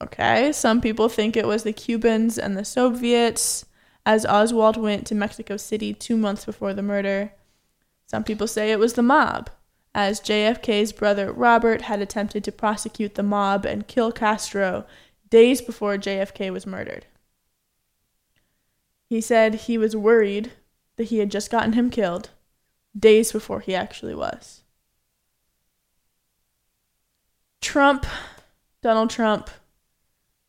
Okay, 0.01 0.51
some 0.51 0.79
people 0.79 1.09
think 1.09 1.35
it 1.35 1.47
was 1.47 1.63
the 1.63 1.73
Cubans 1.73 2.37
and 2.37 2.55
the 2.55 2.63
Soviets, 2.63 3.65
as 4.05 4.25
Oswald 4.25 4.77
went 4.77 5.05
to 5.07 5.15
Mexico 5.15 5.57
City 5.57 5.93
two 5.93 6.15
months 6.15 6.45
before 6.45 6.73
the 6.73 6.81
murder. 6.81 7.33
Some 8.05 8.23
people 8.23 8.47
say 8.47 8.71
it 8.71 8.79
was 8.79 8.93
the 8.93 9.03
mob, 9.03 9.49
as 9.93 10.21
JFK's 10.21 10.93
brother 10.93 11.33
Robert 11.33 11.83
had 11.83 12.01
attempted 12.01 12.43
to 12.45 12.51
prosecute 12.51 13.15
the 13.15 13.23
mob 13.23 13.65
and 13.65 13.87
kill 13.87 14.13
Castro 14.13 14.85
days 15.29 15.61
before 15.61 15.97
JFK 15.97 16.53
was 16.53 16.65
murdered. 16.65 17.05
He 19.09 19.19
said 19.19 19.55
he 19.55 19.77
was 19.77 19.95
worried 19.95 20.53
that 20.97 21.05
he 21.05 21.19
had 21.19 21.31
just 21.31 21.49
gotten 21.49 21.73
him 21.73 21.89
killed 21.89 22.31
days 22.97 23.31
before 23.31 23.61
he 23.61 23.73
actually 23.73 24.15
was. 24.15 24.63
Trump, 27.61 28.05
Donald 28.81 29.09
Trump, 29.09 29.49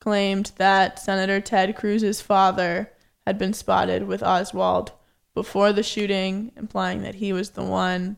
claimed 0.01 0.53
that 0.57 0.99
Senator 0.99 1.41
Ted 1.41 1.77
Cruz's 1.77 2.21
father 2.21 2.93
had 3.27 3.39
been 3.39 3.53
spotted 3.53 4.07
with 4.07 4.23
Oswald 4.23 4.93
before 5.35 5.73
the 5.73 5.83
shooting, 5.83 6.53
implying 6.57 7.03
that 7.03 7.17
he 7.17 7.33
was 7.33 7.51
the 7.51 7.65
one 7.65 8.17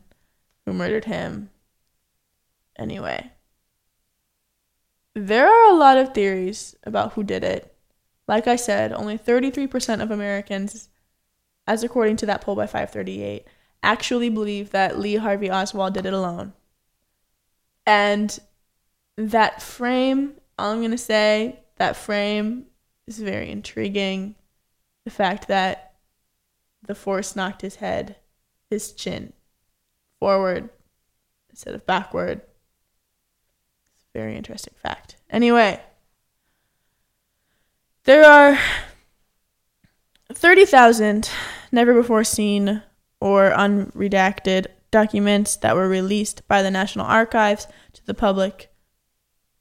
who 0.65 0.73
murdered 0.73 1.05
him. 1.05 1.49
Anyway, 2.77 3.31
there 5.13 5.47
are 5.47 5.69
a 5.69 5.77
lot 5.77 5.97
of 5.97 6.13
theories 6.13 6.75
about 6.83 7.13
who 7.13 7.23
did 7.23 7.43
it. 7.43 7.75
Like 8.27 8.47
I 8.47 8.55
said, 8.55 8.93
only 8.93 9.17
33% 9.17 10.01
of 10.01 10.11
Americans, 10.11 10.89
as 11.71 11.85
according 11.85 12.17
to 12.17 12.25
that 12.25 12.41
poll 12.41 12.53
by 12.53 12.65
538, 12.65 13.47
actually 13.81 14.27
believe 14.27 14.71
that 14.71 14.99
Lee 14.99 15.15
Harvey 15.15 15.49
Oswald 15.49 15.93
did 15.93 16.05
it 16.05 16.11
alone. 16.11 16.51
And 17.85 18.37
that 19.15 19.61
frame, 19.61 20.33
all 20.59 20.73
I'm 20.73 20.79
going 20.79 20.91
to 20.91 20.97
say, 20.97 21.61
that 21.77 21.95
frame 21.95 22.65
is 23.07 23.19
very 23.19 23.49
intriguing. 23.49 24.35
The 25.05 25.11
fact 25.11 25.47
that 25.47 25.93
the 26.85 26.93
force 26.93 27.37
knocked 27.37 27.61
his 27.61 27.75
head, 27.75 28.17
his 28.69 28.91
chin 28.91 29.31
forward 30.19 30.69
instead 31.49 31.73
of 31.73 31.85
backward. 31.85 32.41
It's 33.95 34.07
a 34.13 34.17
very 34.19 34.35
interesting 34.35 34.73
fact. 34.83 35.15
Anyway, 35.29 35.79
there 38.03 38.25
are 38.25 38.59
30,000 40.33 41.29
never 41.71 41.93
before 41.93 42.23
seen 42.23 42.83
or 43.19 43.51
unredacted 43.51 44.67
documents 44.89 45.55
that 45.57 45.75
were 45.75 45.87
released 45.87 46.47
by 46.47 46.61
the 46.61 46.71
National 46.71 47.05
Archives 47.05 47.67
to 47.93 48.05
the 48.05 48.13
public 48.13 48.71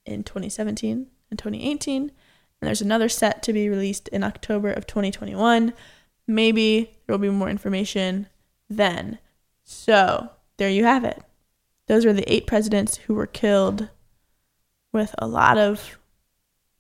in 0.05 0.25
2017 0.25 1.07
and 1.31 1.39
2018. 1.39 2.03
And 2.03 2.67
there's 2.67 2.83
another 2.83 3.09
set 3.09 3.43
to 3.45 3.53
be 3.53 3.69
released 3.69 4.09
in 4.09 4.25
October 4.25 4.71
of 4.71 4.87
2021. 4.87 5.73
Maybe 6.27 6.97
there 7.07 7.15
will 7.15 7.19
be 7.19 7.31
more 7.31 7.49
information 7.49 8.29
then. 8.69 9.19
So, 9.65 10.31
there 10.57 10.69
you 10.69 10.85
have 10.85 11.05
it. 11.05 11.23
Those 11.87 12.05
are 12.05 12.13
the 12.13 12.31
eight 12.33 12.47
presidents 12.47 12.97
who 12.97 13.15
were 13.15 13.27
killed 13.27 13.89
with 14.93 15.15
a 15.19 15.27
lot 15.27 15.59
of 15.59 15.99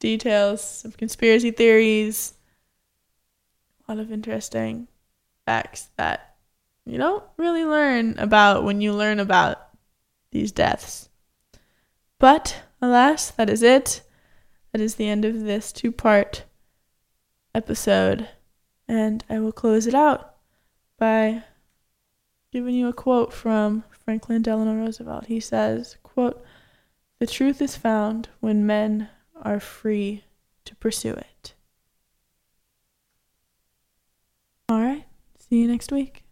details, 0.01 0.62
some 0.62 0.93
conspiracy 0.93 1.51
theories, 1.51 2.35
a 3.87 3.93
lot 3.93 4.01
of 4.01 4.12
interesting 4.12 4.89
facts 5.47 5.88
that 5.97 6.36
you 6.84 6.99
don't 6.99 7.22
really 7.36 7.64
learn 7.64 8.18
about 8.18 8.64
when 8.64 8.80
you 8.80 8.93
learn 8.93 9.20
about 9.20 9.68
these 10.32 10.53
deaths. 10.53 11.09
But 12.18 12.62
alas, 12.80 13.30
that 13.32 13.51
is 13.51 13.62
it. 13.62 14.03
That 14.72 14.80
is 14.80 14.95
the 14.95 15.09
end 15.09 15.24
of 15.24 15.41
this 15.41 15.72
two 15.72 15.93
part 15.93 16.45
episode. 17.55 18.28
And 18.88 19.24
I 19.28 19.38
will 19.38 19.53
close 19.53 19.86
it 19.86 19.95
out 19.95 20.34
by 20.99 21.45
giving 22.53 22.74
you 22.74 22.88
a 22.88 22.93
quote 22.93 23.32
from 23.32 23.84
Franklin 23.91 24.43
Delano 24.43 24.74
Roosevelt. 24.74 25.26
He 25.26 25.41
says, 25.41 25.97
quote, 26.03 26.45
The 27.18 27.26
truth 27.26 27.62
is 27.62 27.76
found 27.76 28.28
when 28.41 28.66
men 28.66 29.09
are 29.41 29.61
free 29.61 30.24
to 30.64 30.74
pursue 30.76 31.12
it. 31.12 31.55
All 34.68 34.80
right. 34.80 35.05
See 35.51 35.62
you 35.62 35.66
next 35.66 35.90
week. 35.90 36.30